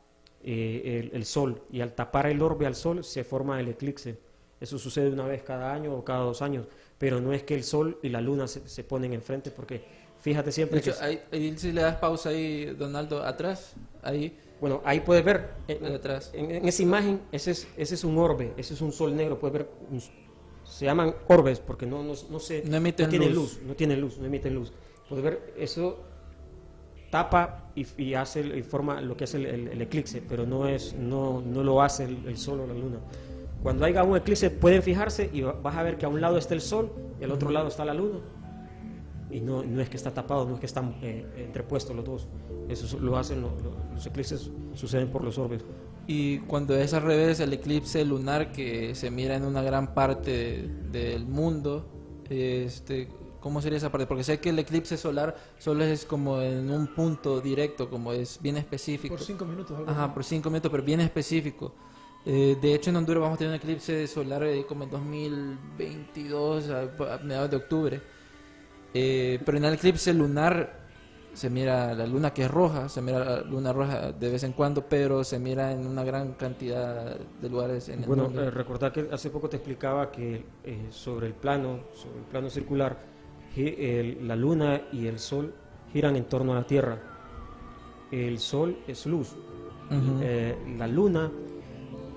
[0.43, 4.17] eh, el, el sol, y al tapar el orbe al sol se forma el eclipse.
[4.63, 6.65] Eso sucede una vez cada año o cada dos años,
[6.97, 9.83] pero no es que el sol y la luna se, se ponen enfrente, porque
[10.21, 11.03] fíjate De siempre hecho, que...
[11.03, 15.77] ahí, ahí si le das pausa ahí, Donaldo, atrás, ahí, Bueno, ahí puedes ver, eh,
[15.81, 16.31] de atrás.
[16.33, 19.37] en, en esa imagen, ese es, ese es un orbe, ese es un sol negro,
[19.37, 20.01] puedes ver, un-
[20.63, 23.57] se llaman orbes porque no, no, no se, No emiten tienen luz.
[23.57, 23.67] luz.
[23.67, 24.71] no tienen luz, no emiten luz.
[25.09, 25.99] Puedes ver, eso
[27.11, 30.67] tapa y, y hace y forma lo que hace el, el- el eclipse, pero no
[30.69, 32.99] es, no, no lo hace el, el sol o la luna.
[33.63, 36.37] Cuando haya un eclipse pueden fijarse y va- vas a ver que a un lado
[36.37, 38.19] está el sol y al otro lado está la luna.
[39.31, 42.27] Y no, no es que está tapado, no es que están eh, entrepuestos los dos.
[42.69, 45.63] Eso es- lo hacen, lo- lo- los eclipses suceden por los orbes.
[46.05, 50.31] Y cuando es al revés, el eclipse lunar que se mira en una gran parte
[50.91, 51.89] de- del mundo,
[52.29, 53.09] Este,
[53.41, 54.07] ¿Cómo sería esa parte?
[54.07, 58.39] Porque sé que el eclipse solar solo es como en un punto directo, como es
[58.41, 59.15] bien específico.
[59.15, 59.77] Por cinco minutos.
[59.77, 60.13] algo Ajá, así.
[60.13, 61.73] por cinco minutos, pero bien específico.
[62.25, 66.69] Eh, de hecho, en Honduras vamos a tener un eclipse solar eh, como en 2022,
[66.69, 66.81] a,
[67.15, 68.01] a mediados de octubre.
[68.93, 70.81] Eh, pero en el eclipse lunar
[71.33, 74.53] se mira la luna que es roja, se mira la luna roja de vez en
[74.53, 78.43] cuando, pero se mira en una gran cantidad de lugares en el Bueno, mundo.
[78.43, 80.45] eh, recordar que hace poco te explicaba que
[80.91, 82.97] sobre el plano, sobre el plano circular,
[83.55, 85.53] el- la luna y el sol
[85.91, 86.99] giran en torno a la Tierra.
[88.11, 89.35] El sol es luz.
[90.77, 91.31] La luna,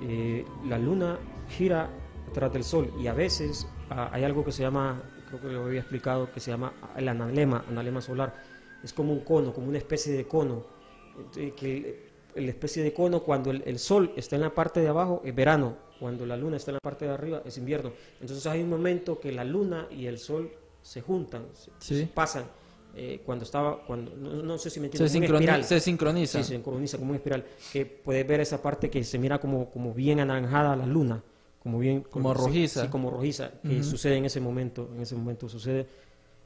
[0.03, 1.19] eh, la luna
[1.49, 1.89] gira
[2.27, 5.65] detrás del sol y a veces ah, hay algo que se llama, creo que lo
[5.65, 8.35] había explicado, que se llama el analema, analema solar.
[8.83, 10.65] Es como un cono, como una especie de cono.
[11.17, 14.81] Entonces, que el- la especie de cono cuando el, el sol está en la parte
[14.81, 17.93] de abajo es verano, cuando la luna está en la parte de arriba es invierno.
[18.21, 20.51] Entonces hay un momento que la luna y el sol
[20.83, 22.01] se juntan, se, Sí.
[22.01, 22.45] se pasan.
[22.99, 25.65] Eh, cuando estaba, cuando no, no sé si me se, entiendes, como una sincroni- espiral.
[25.65, 26.39] se sincroniza.
[26.39, 27.45] Sí, se sincroniza como una espiral.
[27.73, 31.23] Que puedes ver esa parte que se mira como, como bien anaranjada la luna,
[31.63, 32.83] como bien Como sí, rojiza.
[32.85, 33.85] Sí, como rojiza, que Ujú.
[33.85, 34.89] sucede en ese momento.
[34.95, 35.87] En ese momento sucede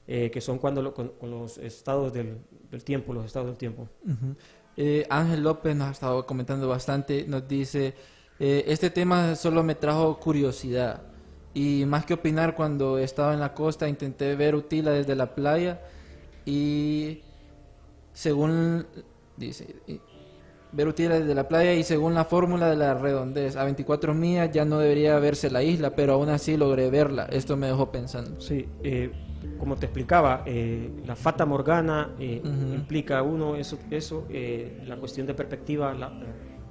[0.08, 2.38] eh, que son cuando lo- con, con los estados del,
[2.68, 3.88] del tiempo, los estados del tiempo.
[4.04, 4.34] Ujú.
[4.76, 7.94] Eh, Ángel López nos ha estado comentando bastante, nos dice,
[8.40, 11.02] eh, este tema solo me trajo curiosidad
[11.54, 15.80] y más que opinar cuando estaba en la costa intenté ver Utila desde la playa
[16.44, 17.20] y
[18.12, 18.86] según
[19.36, 19.76] dice
[20.72, 24.50] ver Utila desde la playa y según la fórmula de la redondez a 24 millas
[24.52, 27.26] ya no debería verse la isla pero aún así logré verla.
[27.30, 28.40] Esto me dejó pensando.
[28.40, 29.10] Sí, eh,
[29.58, 35.34] como te explicaba, eh, la fata morgana eh, implica uno eso, eso la cuestión de
[35.34, 36.12] perspectiva la,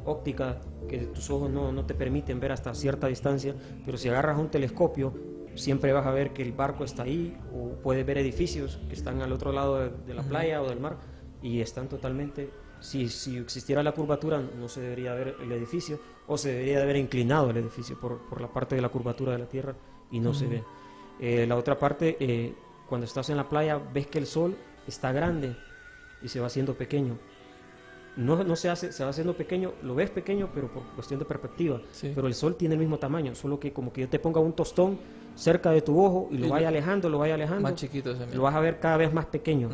[0.05, 3.53] óptica, que tus ojos no, no te permiten ver hasta cierta distancia,
[3.85, 5.13] pero si agarras un telescopio,
[5.59, 9.21] siempre vas a ver que el barco está ahí, o puedes ver edificios que están
[9.21, 10.97] al otro lado de, de la playa o del mar,
[11.41, 12.49] y están totalmente...
[12.81, 16.83] Si, si existiera la curvatura, no se debería ver el edificio, o se debería de
[16.83, 19.75] haber inclinado el edificio por, por la parte de la curvatura de la Tierra,
[20.11, 20.63] y no se ve.
[21.19, 22.53] Eh, la otra parte, eh,
[22.87, 24.55] cuando estás en la playa, ves que el sol
[24.87, 25.57] está grande
[26.21, 27.17] y se va haciendo pequeño.
[28.17, 31.25] No, no se hace, se va haciendo pequeño, lo ves pequeño, pero por cuestión de
[31.25, 31.79] perspectiva.
[31.91, 32.11] Sí.
[32.13, 34.53] Pero el sol tiene el mismo tamaño, solo que como que yo te ponga un
[34.53, 34.99] tostón
[35.35, 38.41] cerca de tu ojo y lo Y vaya alejando, lo vaya alejando, más chiquito lo
[38.43, 39.69] vas a ver cada vez más pequeño.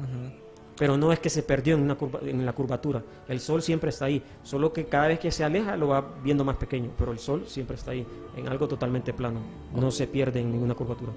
[0.78, 3.02] Pero no es que se perdió en, una curva- en la curvatura.
[3.30, 4.22] El sol siempre está ahí.
[4.44, 6.92] Solo que cada vez que se aleja lo va viendo más pequeño.
[6.98, 8.06] Pero el sol siempre está ahí,
[8.36, 9.40] en algo totalmente plano.
[9.74, 11.14] No se pierde en ninguna curvatura.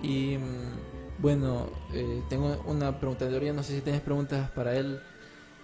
[0.00, 5.00] Y mm, bueno, eh, tengo una pregunta no sé si tienes preguntas para él,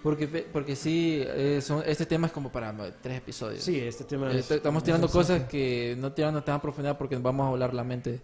[0.03, 2.73] porque porque sí, eh, son- este tema es como para
[3.03, 3.63] tres episodios.
[3.63, 4.51] Sí, este tema Eh, es...
[4.51, 7.83] estamos tirando cosas que no tirando tan a profundidad porque nos vamos a volar la
[7.85, 8.21] mente,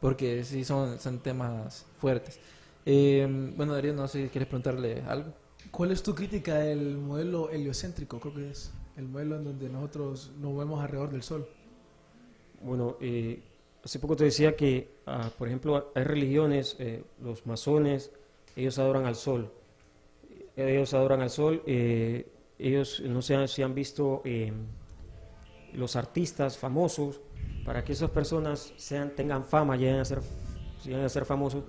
[0.00, 2.38] porque sí son, son temas fuertes.
[2.86, 3.26] Eh,
[3.56, 5.32] bueno, Darío, no sé si quieres preguntarle algo.
[5.70, 8.18] ¿Cuál es tu crítica del modelo heliocéntrico?
[8.18, 11.46] Creo que es el modelo en donde nosotros nos movemos alrededor del Sol.
[12.62, 13.40] Bueno, eh,
[13.84, 18.10] hace poco te decía que, ah, por ejemplo, hay religiones, eh, los masones,
[18.56, 19.50] ellos adoran al sol.
[20.56, 21.62] Ellos adoran al sol.
[21.66, 22.26] eh,
[22.60, 24.52] ellos no sé si han visto eh,
[25.72, 27.20] los artistas famosos,
[27.64, 30.20] para que esas personas sean, tengan fama, lleguen a ser,
[30.84, 31.64] lleguen a ser famosos,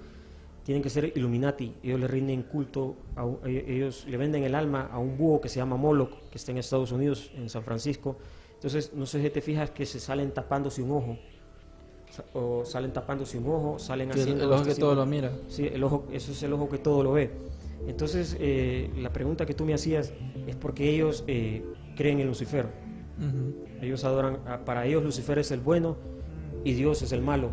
[0.64, 1.76] tienen que ser Illuminati.
[1.84, 5.50] Ellos le rinden culto, a eh, ellos le venden el alma a un búho que
[5.50, 8.18] se llama Moloch, que está en Estados Unidos, en San Francisco.
[8.56, 11.18] Entonces, no sé si te fijas que se salen tapándose un ojo,
[12.34, 14.44] o salen tapándose un ojo, salen haciendo...
[14.44, 15.32] el ojo que todo lo mira.
[15.48, 17.32] Sí, el ojo, eso es el ojo que todo lo ve.
[17.88, 20.14] Entonces, eh, la pregunta que tú me hacías
[20.48, 21.64] es porque ellos eh,
[21.96, 22.68] creen en Lucifer.
[23.82, 25.98] Ellos adoran, a- para ellos Lucifer es el bueno
[26.64, 27.50] y Dios es el malo.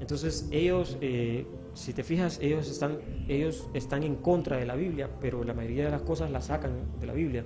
[0.00, 2.98] Entonces ellos, eh, si te fijas, ellos están,
[3.28, 6.72] ellos están en contra de la Biblia, pero la mayoría de las cosas las sacan
[7.00, 7.44] de la Biblia.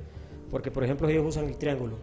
[0.50, 1.98] Porque, por ejemplo, ellos usan el triángulo.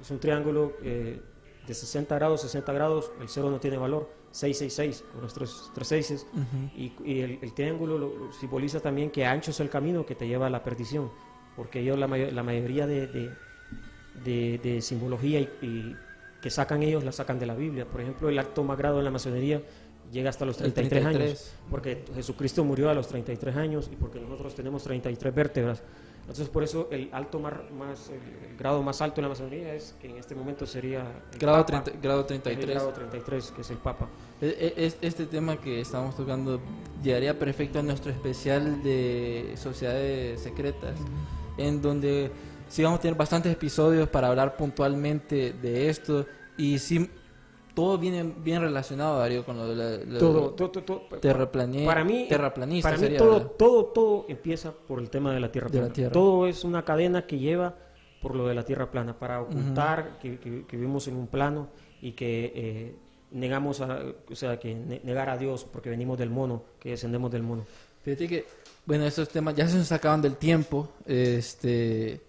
[0.00, 1.20] Es un triángulo eh,
[1.66, 5.88] de 60 grados, 60 grados, el cero no tiene valor, 666, con los tres, tres
[5.88, 6.26] seises.
[6.32, 6.70] Ujú.
[6.76, 10.14] Y, y el, el triángulo lo- lo simboliza también que ancho es el camino que
[10.14, 11.10] te lleva a la perdición,
[11.56, 13.30] porque ellos la, mayo- la mayoría de, de-
[14.24, 15.96] de- de simbología y, y
[16.40, 17.86] que sacan ellos la sacan de la Biblia.
[17.86, 19.62] Por ejemplo, el acto más grado en la masonería
[20.12, 21.28] llega hasta los El 33, 33.
[21.30, 25.82] años, porque Jesucristo murió a los 33 años y porque nosotros tenemos 33 vértebras.
[26.26, 28.16] Entonces, por eso el alto más, más el,
[28.50, 31.02] el grado más alto en la masonería es que en este momento sería
[31.32, 32.74] el Grado, Papa, 30 grado es el 33.
[32.74, 34.08] grado 33, que es el Papa.
[34.40, 36.60] E- e- es- Este tema que estamos tocando
[37.00, 40.98] llegaría perfecto a nuestro especial de sociedades secretas,
[41.58, 42.32] en donde
[42.68, 46.26] sí vamos a tener bastantes episodios para hablar puntualmente de esto
[46.58, 47.08] y sí
[47.76, 50.56] todo viene bien relacionado, Darío, con lo de la, la- Todo,
[51.84, 55.52] para mí, terraplanista para mí sería, todo, todo, todo empieza por el tema de la
[55.52, 55.94] tierra De la plana.
[55.94, 56.12] tierra.
[56.12, 57.74] Todo es una cadena que lleva
[58.22, 61.68] por lo de la tierra plana para ocultar que, que- que vivimos en un plano
[62.00, 62.96] y que eh,
[63.32, 64.00] negamos, a,
[64.30, 67.66] o sea, que ne- negar a Dios porque venimos del mono, que descendemos del mono.
[68.02, 68.44] Fíjate que,
[68.86, 70.88] bueno, estos temas ya se nos acaban del tiempo.
[71.04, 72.20] Este,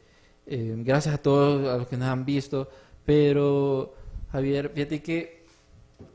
[0.46, 2.68] eh, gracias a todos a los que nos han visto.
[3.06, 3.94] Pero,
[4.32, 5.37] Javier, fíjate que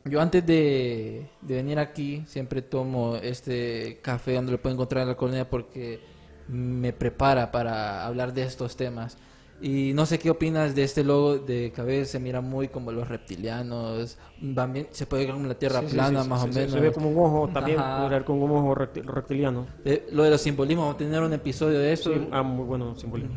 [0.05, 5.09] yo antes de, de venir aquí siempre tomo este café donde lo puedo encontrar en
[5.09, 6.01] la colonia porque
[6.49, 9.17] me prepara para hablar de estos temas.
[9.65, 13.07] Y no sé qué opinas de este logo de cabeza, se mira muy como los
[13.07, 16.73] reptilianos, van bien- se puede ver como la tierra Sí, plana sí, más o menos.
[16.73, 17.79] Se ve como un ojo también,
[18.11, 19.67] ver como un ojo reptiliano.
[19.85, 22.13] Eh, lo de los simbolismos, vamos a tener un episodio de eso.
[22.33, 23.37] Ah, muy bueno simbolismo.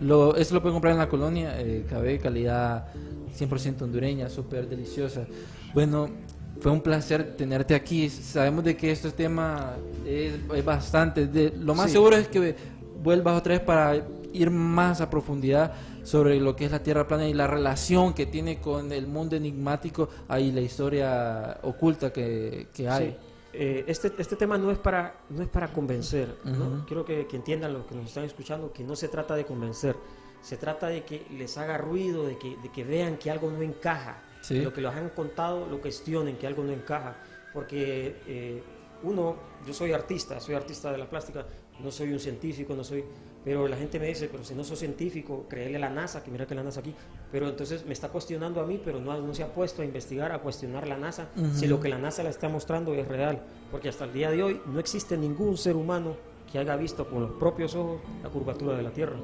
[0.00, 2.86] Lo, eso lo pueden comprar en la colonia, eh, KB, calidad
[3.34, 5.26] 100% hondureña, súper deliciosa.
[5.76, 6.08] Bueno,
[6.62, 8.08] fue un placer tenerte aquí.
[8.08, 11.26] Sabemos de que este tema es, es bastante.
[11.26, 11.92] De, lo más Sí.
[11.92, 12.56] seguro es que
[13.02, 13.94] vuelvas otra vez para
[14.32, 18.24] ir más a profundidad sobre lo que es la Tierra plana y la relación que
[18.24, 20.08] tiene con el mundo enigmático
[20.38, 23.10] y la historia oculta que, que hay.
[23.10, 23.16] Sí.
[23.52, 26.36] Eh, este, este tema no es para, no es para convencer.
[26.86, 29.94] Quiero que, que entiendan los que nos están escuchando que no se trata de convencer,
[30.40, 33.60] se trata de que les haga ruido, de que, de que vean que algo no
[33.60, 34.60] encaja, Sí.
[34.60, 37.16] lo que los han contado lo cuestionen, que algo no encaja,
[37.52, 38.62] porque eh,
[39.02, 39.34] uno,
[39.66, 41.44] yo soy artista, soy artista de la plástica,
[41.82, 43.04] no soy un científico, no soy,
[43.44, 46.30] pero la gente me dice, pero si no soy científico, créele a la NASA, que
[46.30, 46.94] mira que la NASA aquí,
[47.32, 50.30] pero entonces me está cuestionando a mí, pero no, no se ha puesto a investigar,
[50.30, 51.74] a cuestionar la NASA, si Ujú.
[51.74, 53.42] lo que la NASA le está mostrando es real,
[53.72, 56.16] porque hasta el día de hoy no existe ningún ser humano
[56.52, 59.16] que haya visto con los propios ojos la curvatura de la Tierra.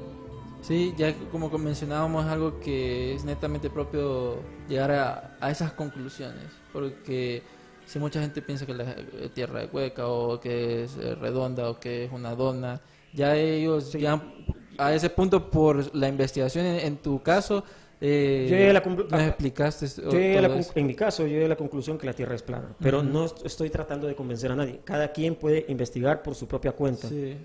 [0.63, 4.37] Sí, ya como mencionábamos, es algo que es netamente propio
[4.69, 7.43] llegar a, a esas conclusiones, porque
[7.85, 8.95] si mucha gente piensa que la
[9.33, 12.79] Tierra es hueca o que es eh, redonda o que es una dona,
[13.13, 14.21] ya ellos llegan
[14.77, 17.63] a ese punto por la investigación en, en tu caso.
[17.99, 18.81] Eh, la
[19.17, 20.11] nos explicaste Yo
[20.41, 23.03] la en mi caso, yo llegué a la conclusión que la Tierra es plana, pero
[23.03, 24.79] no est- estoy tratando de convencer a nadie.
[24.85, 27.07] Cada quien puede investigar por su propia cuenta.
[27.09, 27.37] Sí.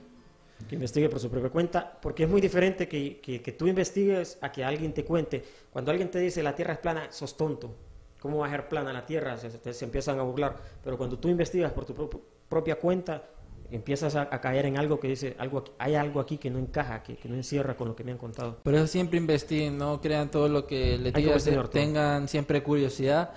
[0.69, 4.39] Que investigue por su propia cuenta, porque es muy diferente que, que- que tú investigues
[4.41, 5.45] a que alguien te cuente.
[5.73, 7.75] Cuando alguien te dice la Tierra es plana, sos tonto.
[8.21, 9.37] ¿Cómo va a ser plana la Tierra?
[9.37, 10.57] Se, se- se empiezan a burlar.
[10.83, 12.11] Pero cuando tú investigas por tu pro-
[12.49, 13.23] propia cuenta,
[13.71, 16.59] empiezas a, a caer en algo que dice, algo, aquí- hay algo aquí que no
[16.59, 18.57] encaja, que, que no encierra con lo que me han contado.
[18.65, 21.81] Por eso siempre investiguen, no crean todo lo que cuestionar todo.
[21.81, 23.31] tengan siempre curiosidad.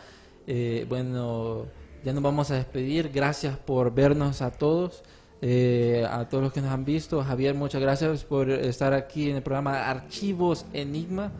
[0.47, 1.67] Eh, bueno,
[2.03, 3.09] ya nos vamos a despedir.
[3.13, 5.03] Gracias por vernos a todos,
[5.41, 7.23] eh, a todos los que nos han visto.
[7.23, 11.31] Javier, muchas gracias por estar aquí en el programa Archivos Enigma.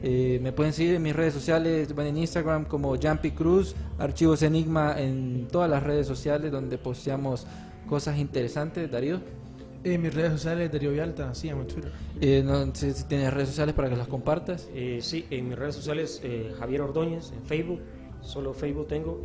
[0.00, 4.42] Eh, me pueden seguir en mis redes sociales, bueno, en Instagram como Jumpy Cruz, Archivos
[4.42, 7.46] Enigma en todas las redes sociales donde posteamos
[7.88, 8.88] cosas interesantes.
[8.90, 9.20] Darío,
[9.82, 11.92] En mis redes sociales, Darío Vialta, síganme en Twitter.
[12.20, 14.68] eh, no sé si tienes redes sociales para que las compartas.
[14.72, 17.80] Eh, sí, en mis redes sociales, eh, Javier Ordóñez, en Facebook,
[18.20, 19.20] solo Facebook tengo.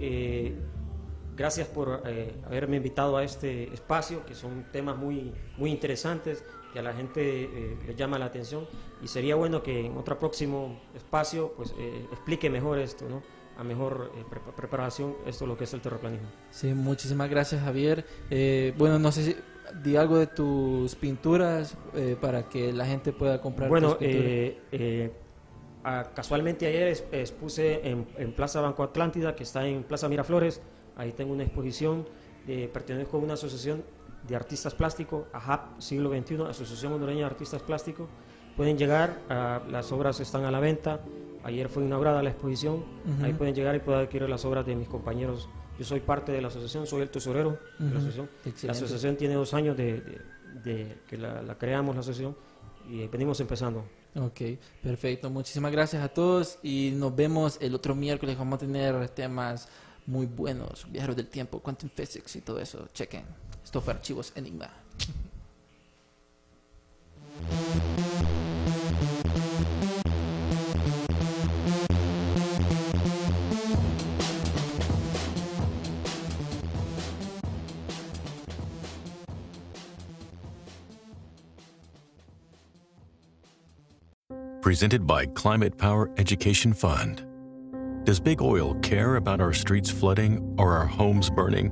[1.35, 6.79] Gracias por eh, haberme invitado a este espacio, que son temas muy, muy interesantes, que
[6.79, 8.65] a la gente eh, le llama la atención.
[9.01, 13.21] Y sería bueno que en otro próximo espacio pues, eh, explique mejor esto, ¿no?
[13.55, 16.27] a mejor eh, pre- preparación, esto lo que es el terraplanismo.
[16.49, 18.03] Sí, muchísimas gracias Javier.
[18.31, 19.35] Eh, bueno, no sé si
[19.83, 23.69] di algo de tus pinturas eh, para que la gente pueda comprar.
[23.69, 25.11] Bueno, tus eh, eh,
[26.15, 30.59] casualmente ayer expuse en, en Plaza Banco Atlántida, que está en Plaza Miraflores.
[30.95, 32.05] Ahí tengo una exposición.
[32.47, 33.83] eh, pertenezco a una asociación
[34.27, 38.07] de artistas plásticos, AHAP Siglo XXI, Asociación Hondureña de Artistas Plásticos.
[38.57, 39.19] Pueden llegar,
[39.69, 40.99] las obras están a la venta.
[41.43, 42.83] Ayer fue inaugurada la exposición.
[43.21, 45.49] Ahí pueden llegar y pueden adquirir las obras de mis compañeros.
[45.79, 48.29] Yo soy parte de la asociación, soy el tesorero de la asociación.
[48.67, 50.21] La asociación tiene dos años de, de-
[50.63, 52.35] de que la, la creamos, la asociación,
[52.89, 53.83] y venimos empezando.
[54.15, 54.41] Ok,
[54.83, 55.29] perfecto.
[55.31, 58.37] Muchísimas gracias a todos y nos vemos el otro miércoles.
[58.37, 59.67] Vamos a tener temas
[60.05, 62.87] muy buenos, viajeros del tiempo, quantum physics y todo eso.
[62.93, 63.23] Chequen.
[63.63, 64.69] Esto fue Archivos Enigma.
[84.61, 87.32] Presented by Climate Power Education Fund.
[88.05, 91.71] Does big oil care about our streets flooding or our homes burning?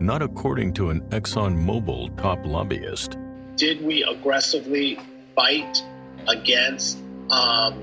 [0.00, 3.16] Not according to an ExxonMobil top lobbyist.
[3.56, 4.98] did we aggressively
[5.36, 5.84] fight
[6.26, 6.98] against
[7.30, 7.80] um,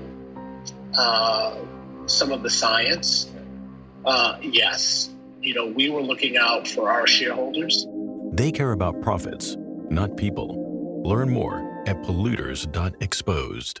[0.98, 1.56] uh,
[2.06, 3.30] some of the science?
[4.04, 5.10] uh, yes,
[5.40, 7.86] you know, we were looking out for our shareholders.
[8.32, 9.56] They care about profits,
[9.90, 11.02] not people.
[11.04, 13.80] Learn more at polluters.exposed.